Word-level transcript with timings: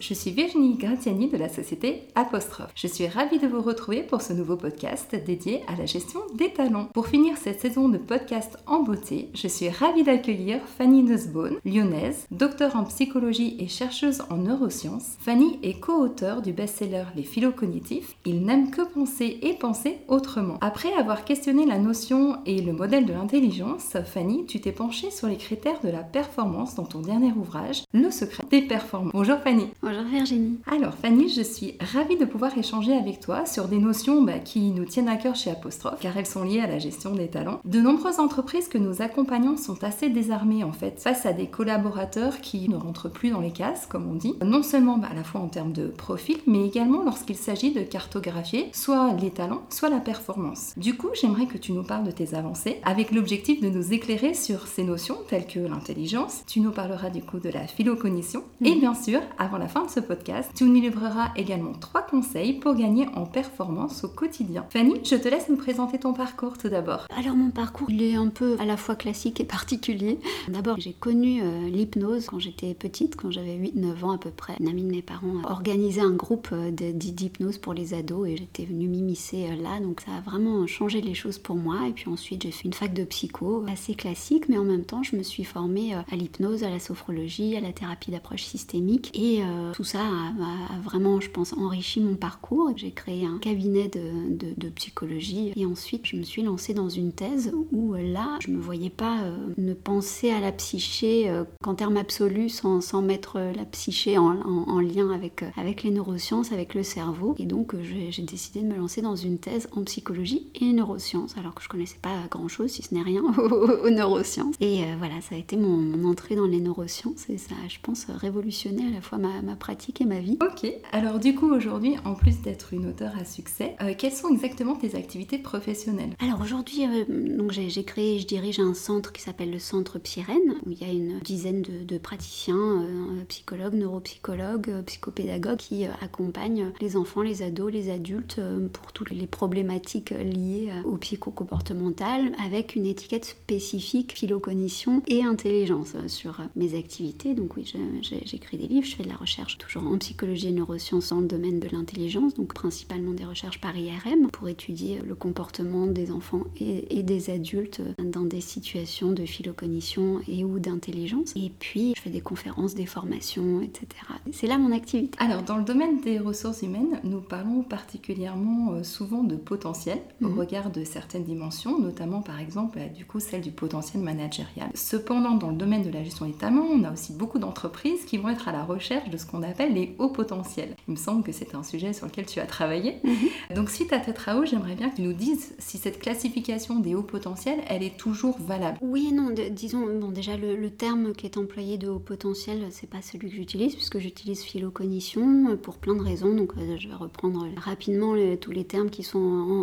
je 0.00 0.14
suis 0.14 0.30
Virginie 0.30 0.76
Gratiani 0.76 1.28
de 1.28 1.36
la 1.36 1.48
société 1.48 2.02
Apostrophe. 2.14 2.70
Je 2.74 2.86
suis 2.86 3.06
ravie 3.06 3.38
de 3.38 3.46
vous 3.46 3.60
retrouver 3.60 4.02
pour 4.02 4.22
ce 4.22 4.32
nouveau 4.32 4.56
podcast 4.56 5.14
dédié 5.26 5.62
à 5.68 5.76
la 5.76 5.86
gestion 5.86 6.20
des 6.34 6.50
talents. 6.50 6.88
Pour 6.94 7.08
finir 7.08 7.36
cette 7.36 7.60
saison 7.60 7.88
de 7.88 7.98
podcast 7.98 8.56
en 8.66 8.82
beauté, 8.82 9.28
je 9.34 9.48
suis 9.48 9.68
ravie 9.68 10.02
d'accueillir 10.02 10.60
Fanny 10.78 11.02
Nussbaum, 11.02 11.58
lyonnaise, 11.64 12.26
docteur 12.30 12.76
en 12.76 12.84
psychologie 12.84 13.56
et 13.58 13.68
chercheuse 13.68 14.22
en 14.30 14.36
neurosciences. 14.36 15.16
Fanny 15.18 15.58
est 15.62 15.78
co-auteure 15.78 16.42
du 16.42 16.52
best-seller 16.52 17.04
Les 17.14 17.22
philo 17.22 17.52
cognitifs. 17.52 18.16
Il 18.24 18.44
n'aime 18.44 18.70
que 18.70 18.82
penser 18.82 19.38
et 19.42 19.54
penser 19.54 19.98
autrement. 20.08 20.58
Après 20.60 20.92
avoir 20.94 21.24
questionné 21.24 21.66
la 21.66 21.78
notion 21.78 22.38
et 22.46 22.60
le 22.62 22.72
modèle 22.72 23.06
de 23.06 23.12
l'intelligence, 23.12 23.96
Fanny, 24.04 24.46
tu 24.46 24.60
t'es 24.60 24.72
penchée 24.72 25.10
sur 25.10 25.28
les 25.28 25.36
critères 25.36 25.80
de 25.82 25.88
la 25.88 26.02
performance 26.02 26.74
dans 26.74 26.84
ton 26.84 27.00
dernier 27.00 27.32
ouvrage, 27.32 27.84
Le 27.92 28.10
secret 28.10 28.44
des 28.50 28.62
performances. 28.62 29.12
Bonjour 29.12 29.38
Fanny. 29.38 29.65
Bonjour 29.82 30.02
Virginie. 30.02 30.58
Alors 30.66 30.94
Fanny, 30.94 31.28
je 31.28 31.42
suis 31.42 31.74
ravie 31.92 32.16
de 32.16 32.24
pouvoir 32.24 32.56
échanger 32.56 32.92
avec 32.92 33.20
toi 33.20 33.46
sur 33.46 33.68
des 33.68 33.78
notions 33.78 34.22
bah, 34.22 34.38
qui 34.38 34.70
nous 34.70 34.84
tiennent 34.84 35.08
à 35.08 35.16
cœur 35.16 35.34
chez 35.34 35.50
Apostrophe, 35.50 36.00
car 36.00 36.16
elles 36.16 36.26
sont 36.26 36.42
liées 36.42 36.60
à 36.60 36.66
la 36.66 36.78
gestion 36.78 37.14
des 37.14 37.28
talents. 37.28 37.60
De 37.64 37.80
nombreuses 37.80 38.18
entreprises 38.18 38.68
que 38.68 38.78
nous 38.78 39.02
accompagnons 39.02 39.56
sont 39.56 39.82
assez 39.84 40.08
désarmées 40.08 40.64
en 40.64 40.72
fait 40.72 41.00
face 41.00 41.26
à 41.26 41.32
des 41.32 41.46
collaborateurs 41.46 42.40
qui 42.40 42.68
ne 42.68 42.76
rentrent 42.76 43.10
plus 43.10 43.30
dans 43.30 43.40
les 43.40 43.50
cases, 43.50 43.86
comme 43.86 44.10
on 44.10 44.14
dit, 44.14 44.34
non 44.44 44.62
seulement 44.62 44.98
bah, 44.98 45.08
à 45.10 45.14
la 45.14 45.24
fois 45.24 45.40
en 45.40 45.48
termes 45.48 45.72
de 45.72 45.88
profil, 45.88 46.38
mais 46.46 46.66
également 46.66 47.02
lorsqu'il 47.02 47.36
s'agit 47.36 47.72
de 47.72 47.82
cartographier 47.82 48.70
soit 48.72 49.12
les 49.20 49.30
talents, 49.30 49.62
soit 49.70 49.88
la 49.88 50.00
performance. 50.00 50.74
Du 50.76 50.96
coup, 50.96 51.08
j'aimerais 51.20 51.46
que 51.46 51.58
tu 51.58 51.72
nous 51.72 51.82
parles 51.82 52.04
de 52.04 52.10
tes 52.10 52.34
avancées, 52.34 52.80
avec 52.84 53.10
l'objectif 53.12 53.60
de 53.60 53.68
nous 53.68 53.92
éclairer 53.92 54.34
sur 54.34 54.66
ces 54.66 54.84
notions 54.84 55.18
telles 55.28 55.46
que 55.46 55.60
l'intelligence. 55.60 56.42
Tu 56.46 56.60
nous 56.60 56.70
parleras 56.70 57.10
du 57.10 57.22
coup 57.22 57.38
de 57.38 57.48
la 57.48 57.66
philocognition 57.66 58.44
et 58.64 58.74
bien 58.74 58.94
sûr, 58.94 59.20
avant 59.38 59.55
la 59.58 59.68
fin 59.68 59.84
de 59.84 59.90
ce 59.90 60.00
podcast, 60.00 60.50
tu 60.54 60.64
nous 60.64 60.80
livreras 60.80 61.30
également 61.36 61.72
trois 61.72 62.02
conseils 62.02 62.54
pour 62.54 62.74
gagner 62.74 63.06
en 63.14 63.24
performance 63.24 64.04
au 64.04 64.08
quotidien. 64.08 64.66
Fanny, 64.70 65.00
je 65.04 65.16
te 65.16 65.28
laisse 65.28 65.48
nous 65.48 65.56
présenter 65.56 65.98
ton 65.98 66.12
parcours 66.12 66.58
tout 66.58 66.68
d'abord. 66.68 67.06
Alors 67.16 67.36
mon 67.36 67.50
parcours, 67.50 67.90
il 67.90 68.02
est 68.02 68.14
un 68.14 68.28
peu 68.28 68.56
à 68.58 68.64
la 68.64 68.76
fois 68.76 68.96
classique 68.96 69.40
et 69.40 69.44
particulier. 69.44 70.18
D'abord, 70.48 70.78
j'ai 70.78 70.92
connu 70.92 71.42
euh, 71.42 71.68
l'hypnose 71.68 72.26
quand 72.26 72.38
j'étais 72.38 72.74
petite, 72.74 73.16
quand 73.16 73.30
j'avais 73.30 73.56
8-9 73.56 74.04
ans 74.04 74.10
à 74.12 74.18
peu 74.18 74.30
près. 74.30 74.54
Un 74.60 74.66
ami 74.66 74.82
de 74.82 74.90
mes 74.90 75.02
parents 75.02 75.42
a 75.44 75.52
organisé 75.52 76.00
un 76.00 76.12
groupe 76.12 76.48
euh, 76.52 76.70
d'hypnose 76.70 77.58
pour 77.58 77.74
les 77.74 77.94
ados 77.94 78.28
et 78.28 78.36
j'étais 78.36 78.64
venue 78.64 78.88
m'immiscer 78.88 79.48
euh, 79.50 79.62
là, 79.62 79.80
donc 79.80 80.00
ça 80.00 80.12
a 80.16 80.20
vraiment 80.20 80.66
changé 80.66 81.00
les 81.00 81.14
choses 81.14 81.38
pour 81.38 81.56
moi. 81.56 81.88
Et 81.88 81.92
puis 81.92 82.08
ensuite, 82.08 82.42
j'ai 82.42 82.50
fait 82.50 82.64
une 82.64 82.72
fac 82.72 82.92
de 82.92 83.04
psycho, 83.04 83.64
assez 83.70 83.94
classique, 83.94 84.48
mais 84.48 84.58
en 84.58 84.64
même 84.64 84.84
temps, 84.84 85.02
je 85.02 85.16
me 85.16 85.22
suis 85.22 85.44
formée 85.44 85.94
à 85.94 86.16
l'hypnose, 86.16 86.64
à 86.64 86.70
la 86.70 86.80
sophrologie, 86.80 87.56
à 87.56 87.60
la 87.60 87.72
thérapie 87.72 88.10
d'approche 88.10 88.44
systémique 88.44 89.10
et 89.14 89.35
tout 89.72 89.84
ça 89.84 90.00
a, 90.00 90.80
vraiment, 90.82 91.20
je 91.20 91.30
pense, 91.30 91.52
enrichi 91.52 92.00
mon 92.00 92.14
parcours. 92.14 92.72
J'ai 92.76 92.92
créé 92.92 93.24
un 93.26 93.38
cabinet 93.38 93.88
de, 93.88 94.68
psychologie 94.70 95.52
et 95.56 95.64
ensuite 95.64 96.06
je 96.06 96.16
me 96.16 96.22
suis 96.22 96.42
lancée 96.42 96.74
dans 96.74 96.88
une 96.88 97.12
thèse 97.12 97.52
où 97.72 97.94
euh, 97.94 98.02
là, 98.02 98.38
je 98.40 98.50
me 98.50 98.60
voyais 98.60 98.90
pas 98.90 99.22
euh, 99.22 99.36
ne 99.56 99.74
penser 99.74 100.30
à 100.30 100.40
la 100.40 100.52
psyché 100.52 101.30
euh, 101.30 101.44
qu'en 101.62 101.74
termes 101.74 101.96
absolus 101.96 102.50
sans, 102.50 103.02
mettre 103.02 103.38
la 103.38 103.64
psyché 103.64 104.18
en, 104.18 104.40
en, 104.40 104.80
lien 104.80 105.10
avec, 105.10 105.44
avec 105.56 105.82
les 105.82 105.90
neurosciences, 105.90 106.52
avec 106.52 106.74
le 106.74 106.82
cerveau. 106.82 107.34
Et 107.38 107.46
donc 107.46 107.74
j'ai 107.80 108.22
décidé 108.22 108.60
de 108.60 108.66
me 108.66 108.76
lancer 108.76 109.02
dans 109.02 109.16
une 109.16 109.38
thèse 109.38 109.68
en 109.72 109.84
psychologie 109.84 110.48
et 110.54 110.72
neurosciences, 110.72 111.36
alors 111.36 111.54
que 111.54 111.62
je 111.62 111.68
connaissais 111.68 111.98
pas 112.00 112.14
grand 112.30 112.48
chose, 112.48 112.70
si 112.70 112.82
ce 112.82 112.94
n'est 112.94 113.02
rien, 113.02 113.22
aux, 113.38 113.90
neurosciences. 113.90 114.54
Et 114.60 114.82
voilà, 114.98 115.20
ça 115.20 115.34
a 115.34 115.38
été 115.38 115.56
mon, 115.56 115.76
mon, 115.76 116.10
entrée 116.10 116.36
dans 116.36 116.46
les 116.46 116.60
neurosciences 116.60 117.28
et 117.28 117.38
ça, 117.38 117.54
je 117.68 117.78
pense, 117.82 118.06
révolutionné 118.08 118.86
à 118.86 118.90
la 118.90 119.00
fois 119.00 119.18
ma, 119.18 119.25
ma 119.42 119.56
pratique 119.56 120.00
et 120.00 120.04
ma 120.04 120.20
vie. 120.20 120.38
Ok, 120.40 120.70
alors 120.92 121.18
du 121.18 121.34
coup 121.34 121.50
aujourd'hui, 121.50 121.96
en 122.04 122.14
plus 122.14 122.40
d'être 122.42 122.72
une 122.72 122.86
auteure 122.86 123.12
à 123.18 123.24
succès, 123.24 123.76
euh, 123.82 123.94
quelles 123.96 124.12
sont 124.12 124.28
exactement 124.28 124.76
tes 124.76 124.94
activités 124.94 125.38
professionnelles? 125.38 126.10
Alors 126.18 126.40
aujourd'hui, 126.40 126.84
euh, 126.86 127.04
donc 127.36 127.52
j'ai 127.52 127.84
créé, 127.84 128.18
je 128.18 128.26
dirige 128.26 128.60
un 128.60 128.74
centre 128.74 129.12
qui 129.12 129.22
s'appelle 129.22 129.50
le 129.50 129.58
Centre 129.58 129.98
Pyrène, 129.98 130.54
où 130.64 130.70
il 130.70 130.80
y 130.80 130.84
a 130.84 130.92
une 130.92 131.18
dizaine 131.20 131.62
de, 131.62 131.98
praticiens, 131.98 132.56
euh, 132.56 133.24
psychologues, 133.28 133.74
neuropsychologues, 133.74 134.82
psychopédagogues 134.86 135.56
qui 135.56 135.84
accompagnent 135.84 136.72
les 136.80 136.96
enfants, 136.96 137.22
les 137.22 137.42
ados, 137.42 137.72
les 137.72 137.90
adultes 137.90 138.40
pour 138.72 138.92
toutes 138.92 139.10
les 139.10 139.26
problématiques 139.26 140.10
liées 140.10 140.70
au 140.84 140.96
psychocomportemental, 140.96 142.32
avec 142.44 142.76
une 142.76 142.86
étiquette 142.86 143.24
spécifique 143.24 144.12
philocognition 144.12 145.02
et 145.06 145.24
intelligence 145.24 145.94
sur 146.06 146.40
mes 146.54 146.76
activités. 146.78 147.34
Donc 147.34 147.56
oui, 147.56 147.72
j'écris 148.02 148.58
des 148.58 148.66
livres, 148.66 148.86
je 148.86 148.96
fais 148.96 149.02
de 149.02 149.08
la 149.08 149.15
recherche 149.16 149.58
toujours 149.58 149.86
en 149.86 149.98
psychologie 149.98 150.48
et 150.48 150.52
neurosciences 150.52 151.10
dans 151.10 151.20
le 151.20 151.26
domaine 151.26 151.60
de 151.60 151.68
l'intelligence, 151.68 152.34
donc 152.34 152.54
principalement 152.54 153.12
des 153.12 153.24
recherches 153.24 153.60
par 153.60 153.76
IRM 153.76 154.30
pour 154.30 154.48
étudier 154.48 155.00
le 155.04 155.14
comportement 155.14 155.86
des 155.86 156.10
enfants 156.10 156.44
et, 156.60 157.02
des 157.02 157.30
adultes 157.30 157.82
dans 158.02 158.22
des 158.22 158.40
situations 158.40 159.12
de 159.12 159.24
philocognition 159.26 160.20
et 160.26 160.44
ou 160.44 160.58
d'intelligence. 160.58 161.32
Et 161.36 161.52
puis 161.58 161.92
je 161.96 162.00
fais 162.00 162.10
des 162.10 162.20
conférences, 162.20 162.74
des 162.74 162.86
formations, 162.86 163.60
etc. 163.60 163.86
C'est 164.32 164.46
là 164.46 164.58
mon 164.58 164.72
activité. 164.72 165.16
Alors 165.18 165.42
dans 165.42 165.56
le 165.56 165.64
domaine 165.64 166.00
des 166.00 166.18
ressources 166.18 166.62
humaines, 166.62 167.00
nous 167.04 167.20
parlons 167.20 167.62
particulièrement 167.62 168.72
euh, 168.72 168.82
souvent 168.82 169.22
de 169.22 169.36
potentiel 169.36 169.98
au 170.22 170.28
mhm. 170.28 170.38
regard 170.38 170.70
de 170.70 170.84
certaines 170.84 171.24
dimensions, 171.24 171.78
notamment 171.78 172.22
par 172.22 172.40
exemple 172.40 172.78
bah, 172.78 172.88
du 172.88 173.04
coup 173.04 173.20
celle 173.20 173.40
du 173.40 173.50
potentiel 173.50 174.02
managérial. 174.02 174.70
Cependant, 174.74 175.34
dans 175.34 175.50
le 175.50 175.56
domaine 175.56 175.82
de 175.82 175.90
la 175.90 176.02
gestion 176.02 176.26
des 176.26 176.32
talents, 176.32 176.66
on 176.70 176.84
a 176.84 176.92
aussi 176.92 177.12
beaucoup 177.12 177.38
d'entreprises 177.38 178.04
qui 178.04 178.18
vont 178.18 178.28
être 178.28 178.48
à 178.48 178.52
la 178.52 178.64
recherche 178.64 179.05
de 179.10 179.16
ce 179.16 179.26
qu'on 179.26 179.42
appelle 179.42 179.74
les 179.74 179.94
hauts 179.98 180.08
potentiels. 180.08 180.74
Il 180.88 180.92
me 180.92 180.96
semble 180.96 181.22
que 181.22 181.32
c'est 181.32 181.54
un 181.54 181.62
sujet 181.62 181.92
sur 181.92 182.06
lequel 182.06 182.26
tu 182.26 182.40
as 182.40 182.46
travaillé. 182.46 182.96
Mhm. 183.04 183.56
Donc 183.56 183.70
suite 183.70 183.92
à 183.92 183.98
tes 183.98 184.12
travaux, 184.12 184.44
j'aimerais 184.44 184.74
bien 184.74 184.90
que 184.90 184.96
tu 184.96 185.02
nous 185.02 185.12
dises 185.12 185.54
si 185.58 185.78
cette 185.78 185.98
classification 185.98 186.78
des 186.78 186.94
hauts 186.94 187.02
potentiels, 187.02 187.60
elle 187.68 187.82
est 187.82 187.96
toujours 187.96 188.38
valable. 188.38 188.78
Oui 188.80 189.08
et 189.10 189.14
non, 189.14 189.34
disons, 189.50 189.86
bon 189.98 190.08
déjà 190.08 190.36
le, 190.36 190.66
terme 190.70 191.12
qui 191.12 191.26
est 191.26 191.38
employé 191.38 191.78
de 191.78 191.88
haut 191.88 192.00
potentiel, 192.00 192.66
c'est 192.70 192.88
pas 192.88 193.00
celui 193.00 193.30
que 193.30 193.36
j'utilise 193.36 193.74
puisque 193.74 193.98
j'utilise 193.98 194.42
philocognition 194.42 195.50
euh, 195.50 195.56
pour 195.56 195.78
plein 195.78 195.94
de 195.94 196.02
raisons. 196.02 196.34
Donc 196.34 196.52
euh, 196.58 196.76
je 196.78 196.88
vais 196.88 196.94
reprendre 196.94 197.46
rapidement 197.56 198.14
tous 198.40 198.50
les 198.50 198.64
termes 198.64 198.90
qui 198.90 199.02
sont 199.02 199.18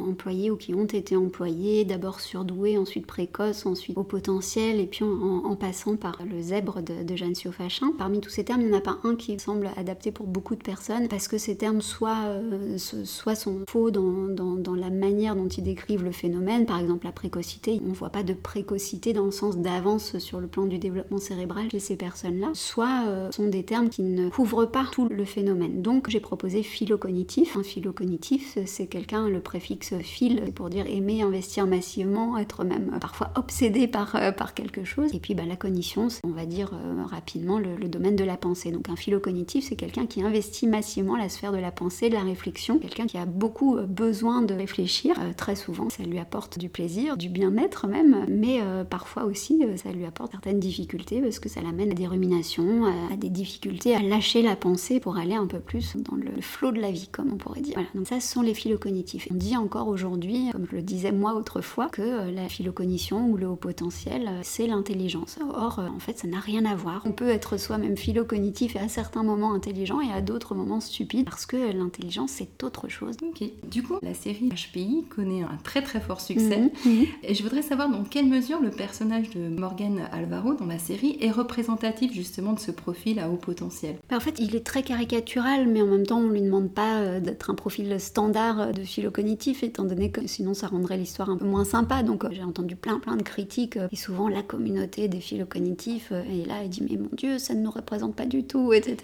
employés 0.07 0.49
ou 0.49 0.55
qui 0.55 0.73
ont 0.73 0.85
été 0.85 1.15
employés. 1.15 1.85
D'abord 1.85 2.19
surdoué, 2.19 2.77
ensuite 2.77 3.05
précoce, 3.05 3.65
ensuite 3.65 3.97
haut 3.97 4.03
potentiel 4.03 4.79
et 4.79 4.87
puis 4.87 5.03
en, 5.03 5.55
passant 5.55 5.95
par 5.95 6.17
le 6.25 6.41
zèbre 6.41 6.81
de, 6.81 7.03
de 7.03 7.15
Jeanne 7.15 7.35
Siofachin. 7.35 7.91
Parmi 7.97 8.21
tous 8.21 8.29
ces 8.29 8.43
termes, 8.43 8.61
il 8.61 8.67
n'y 8.67 8.73
en 8.73 8.77
a 8.77 8.81
pas 8.81 8.99
un 9.03 9.15
qui 9.15 9.32
semble 9.39 9.69
adapté 9.77 10.11
pour 10.11 10.27
beaucoup 10.27 10.55
de 10.55 10.63
personnes 10.63 11.07
parce 11.07 11.27
que 11.27 11.38
ces 11.38 11.55
termes 11.55 11.81
soit, 11.81 12.25
euh, 12.25 12.77
soit 12.77 13.35
sont 13.35 13.59
faux 13.69 13.91
dans, 13.91 14.27
dans, 14.27 14.75
la 14.75 14.89
manière 14.89 15.35
dont 15.35 15.47
ils 15.47 15.63
décrivent 15.63 16.03
le 16.03 16.11
phénomène, 16.11 16.66
par 16.66 16.79
exemple 16.79 17.05
la 17.05 17.11
précocité, 17.11 17.79
on 17.85 17.89
ne 17.89 17.94
voit 17.94 18.09
pas 18.09 18.23
de 18.23 18.33
précocité 18.33 19.13
dans 19.13 19.25
le 19.25 19.31
sens 19.31 19.57
d'avance 19.57 20.17
sur 20.17 20.39
le 20.39 20.47
plan 20.47 20.66
du 20.66 20.79
développement 20.79 21.19
cérébral 21.19 21.69
chez 21.71 21.79
ces 21.79 21.95
personnes-là, 21.95 22.49
soit 22.53 23.03
euh, 23.07 23.31
sont 23.31 23.47
des 23.47 23.63
termes 23.63 23.89
qui 23.89 24.03
ne 24.03 24.29
couvrent 24.29 24.66
pas 24.66 24.85
tout 24.91 25.07
le 25.09 25.25
phénomène. 25.25 25.81
Donc 25.81 26.09
j'ai 26.09 26.19
proposé 26.19 26.63
philocognitif. 26.63 27.55
Un 27.57 27.63
philocognitif, 27.63 28.57
c'est 28.65 28.88
quelqu'un, 28.88 29.29
le 29.29 29.39
préfixe 29.39 29.94
phil, 30.00 30.51
pour 30.55 30.69
dire 30.69 30.85
aimer, 30.88 31.21
investir 31.21 31.67
massivement, 31.67 32.38
être 32.38 32.63
même 32.63 32.97
parfois 33.00 33.31
obsédé 33.35 33.88
par, 33.88 34.15
euh, 34.15 34.31
par 34.31 34.53
quelque 34.53 34.83
chose. 34.83 35.13
Et 35.13 35.19
puis 35.19 35.35
bah, 35.35 35.44
la 35.47 35.55
cognition, 35.55 36.07
on 36.23 36.31
va 36.31 36.45
dire 36.45 36.71
rapidement 37.09 37.59
le, 37.59 37.75
le, 37.75 37.88
domaine 37.88 38.15
de 38.15 38.23
la 38.23 38.38
pensée. 38.38 38.71
Donc 38.71 38.89
un 38.89 38.95
philocognitif, 39.23 39.67
c'est 39.69 39.78
quelqu'un 39.78 40.06
qui 40.06 40.22
investit 40.22 40.67
massivement 40.67 41.16
la 41.16 41.29
sphère 41.29 41.53
de 41.53 41.57
la 41.57 41.72
pensée, 41.72 42.09
de 42.09 42.13
la 42.13 42.23
réflexion, 42.23 42.78
quelqu'un 42.78 43.07
qui 43.07 43.17
a 43.17 43.25
beaucoup 43.25 43.78
euh, 43.78 43.85
besoin 43.85 44.41
de 44.41 44.53
réfléchir. 44.53 45.16
Euh, 45.19 45.31
très 45.35 45.56
souvent, 45.56 45.89
ça 45.89 46.03
lui 46.03 46.19
apporte 46.19 46.59
du 46.59 46.67
plaisir, 46.67 47.16
du 47.16 47.29
bien-être 47.29 47.88
même, 47.88 48.25
mais 48.27 48.59
euh, 48.62 48.83
parfois 48.83 49.24
aussi, 49.24 49.63
ça 49.77 49.92
lui 49.94 50.06
apporte 50.06 50.31
certaines 50.31 50.59
difficultés 50.59 51.21
parce 51.21 51.39
que 51.39 51.47
ça 51.47 51.62
l'amène 51.62 51.92
à 51.92 51.94
des 51.94 52.06
ruminations, 52.06 52.83
à 53.12 53.15
des 53.15 53.30
difficultés 53.30 53.95
à 53.95 54.01
lâcher 54.01 54.42
la 54.42 54.57
pensée 54.57 55.00
pour 55.00 55.15
aller 55.15 55.36
un 55.36 55.47
peu 55.47 55.59
plus 55.59 55.95
dans 55.95 56.18
le 56.18 56.42
flot 56.42 56.74
de 56.74 56.81
la 56.81 56.92
vie, 56.92 57.07
comme 57.09 57.31
on 57.31 57.38
pourrait 57.38 57.62
dire. 57.62 57.75
Voilà, 57.75 57.89
donc 57.95 58.07
ça, 58.07 58.19
ce 58.19 58.27
sont 58.27 58.42
les 58.42 58.53
philocognitifs. 58.53 59.30
On 59.31 59.36
dit 59.36 59.56
encore 59.56 59.88
aujourd'hui, 59.88 60.50
comme 60.51 60.68
je 60.69 60.75
le 60.75 60.81
disais 60.81 61.13
moi 61.13 61.36
autrefois, 61.36 61.88
que 61.88 62.30
la 62.30 62.50
philocognition 62.50 63.30
ou 63.30 63.38
le 63.38 63.47
haut 63.47 63.56
potentiel, 63.56 64.30
c'est 64.42 64.68
l'intelligence. 64.68 65.38
Or, 65.53 65.80
en 65.80 66.00
fait, 66.00 66.19
ça 66.19 66.27
n'a 66.27 66.39
rien 66.39 66.65
à 66.65 66.75
voir. 66.75 67.03
On 67.06 67.13
peut 67.13 67.30
être 67.30 67.57
soi-même 67.57 67.95
philocognitif 67.95 68.75
et 68.75 68.80
à 68.80 68.89
certains 68.89 69.12
moments 69.21 69.54
intelligent 69.54 70.01
et 70.01 70.12
à 70.12 70.21
d'autres 70.21 70.56
moments 70.56 70.80
stupide 70.80 71.25
parce 71.25 71.45
que 71.45 71.71
l'intelligence 71.71 72.31
c'est 72.31 72.63
autre 72.63 72.88
chose. 72.88 73.15
Ok. 73.21 73.44
Du 73.69 73.83
coup, 73.83 73.95
la 74.01 74.13
série 74.13 74.50
HPI 74.50 75.06
connaît 75.10 75.44
un 75.44 75.57
très 75.63 75.81
très 75.81 76.00
fort 76.00 76.21
succès 76.21 76.71
mhm, 76.86 77.06
et 77.21 77.36
je 77.36 77.44
voudrais 77.44 77.62
savoir 77.62 77.89
dans 77.89 78.04
quelle 78.04 78.27
mesure 78.27 78.62
le 78.62 78.71
personnage 78.71 79.30
de 79.30 79.50
Morgan 79.50 80.07
Alvaro 80.12 80.54
dans 80.54 80.65
la 80.65 80.80
série 80.80 81.18
est 81.21 81.31
représentatif 81.31 82.13
justement 82.13 82.54
de 82.54 82.60
ce 82.60 82.71
profil 82.71 83.19
à 83.19 83.30
haut 83.30 83.36
potentiel. 83.36 83.98
Bah, 84.10 84.18
en 84.18 84.19
fait, 84.19 84.39
il 84.39 84.56
est 84.56 84.65
très 84.65 84.83
caricatural, 84.83 85.68
mais 85.68 85.81
en 85.81 85.88
même 85.88 86.06
temps, 86.06 86.19
on 86.19 86.30
lui 86.30 86.42
demande 86.42 86.71
pas 86.71 87.00
euh, 87.00 87.19
d'être 87.19 87.50
un 87.50 87.56
profil 87.56 88.00
standard 88.00 88.74
de 88.74 88.81
philo-cognitif, 88.81 89.63
étant 89.63 89.83
donné 89.83 90.12
que 90.12 90.25
sinon 90.27 90.54
ça 90.54 90.68
rendrait 90.68 90.98
l'histoire 90.98 91.30
un 91.30 91.38
peu 91.38 91.45
moins 91.45 91.66
sympa. 91.66 92.04
Donc 92.04 92.24
euh, 92.24 92.30
j'ai 92.31 92.44
entendu 92.44 92.75
plein 92.75 93.00
plein 93.00 93.16
de 93.16 93.24
critiques 93.24 93.77
euh, 93.77 93.88
et 93.92 93.95
souvent 93.95 94.27
la 94.27 94.42
communauté 94.42 95.07
des 95.07 95.19
philo-cognitifs 95.19 96.12
et 96.12 96.45
là 96.45 96.56
elle 96.63 96.69
dit 96.69 96.83
mais 96.89 96.98
mon 96.98 97.09
Dieu, 97.13 97.39
ça 97.39 97.54
ne 97.54 97.62
nous 97.62 97.71
représente 97.71 98.16
pas 98.16 98.25
du 98.25 98.44
tout, 98.44 98.74
etc. 98.74 98.98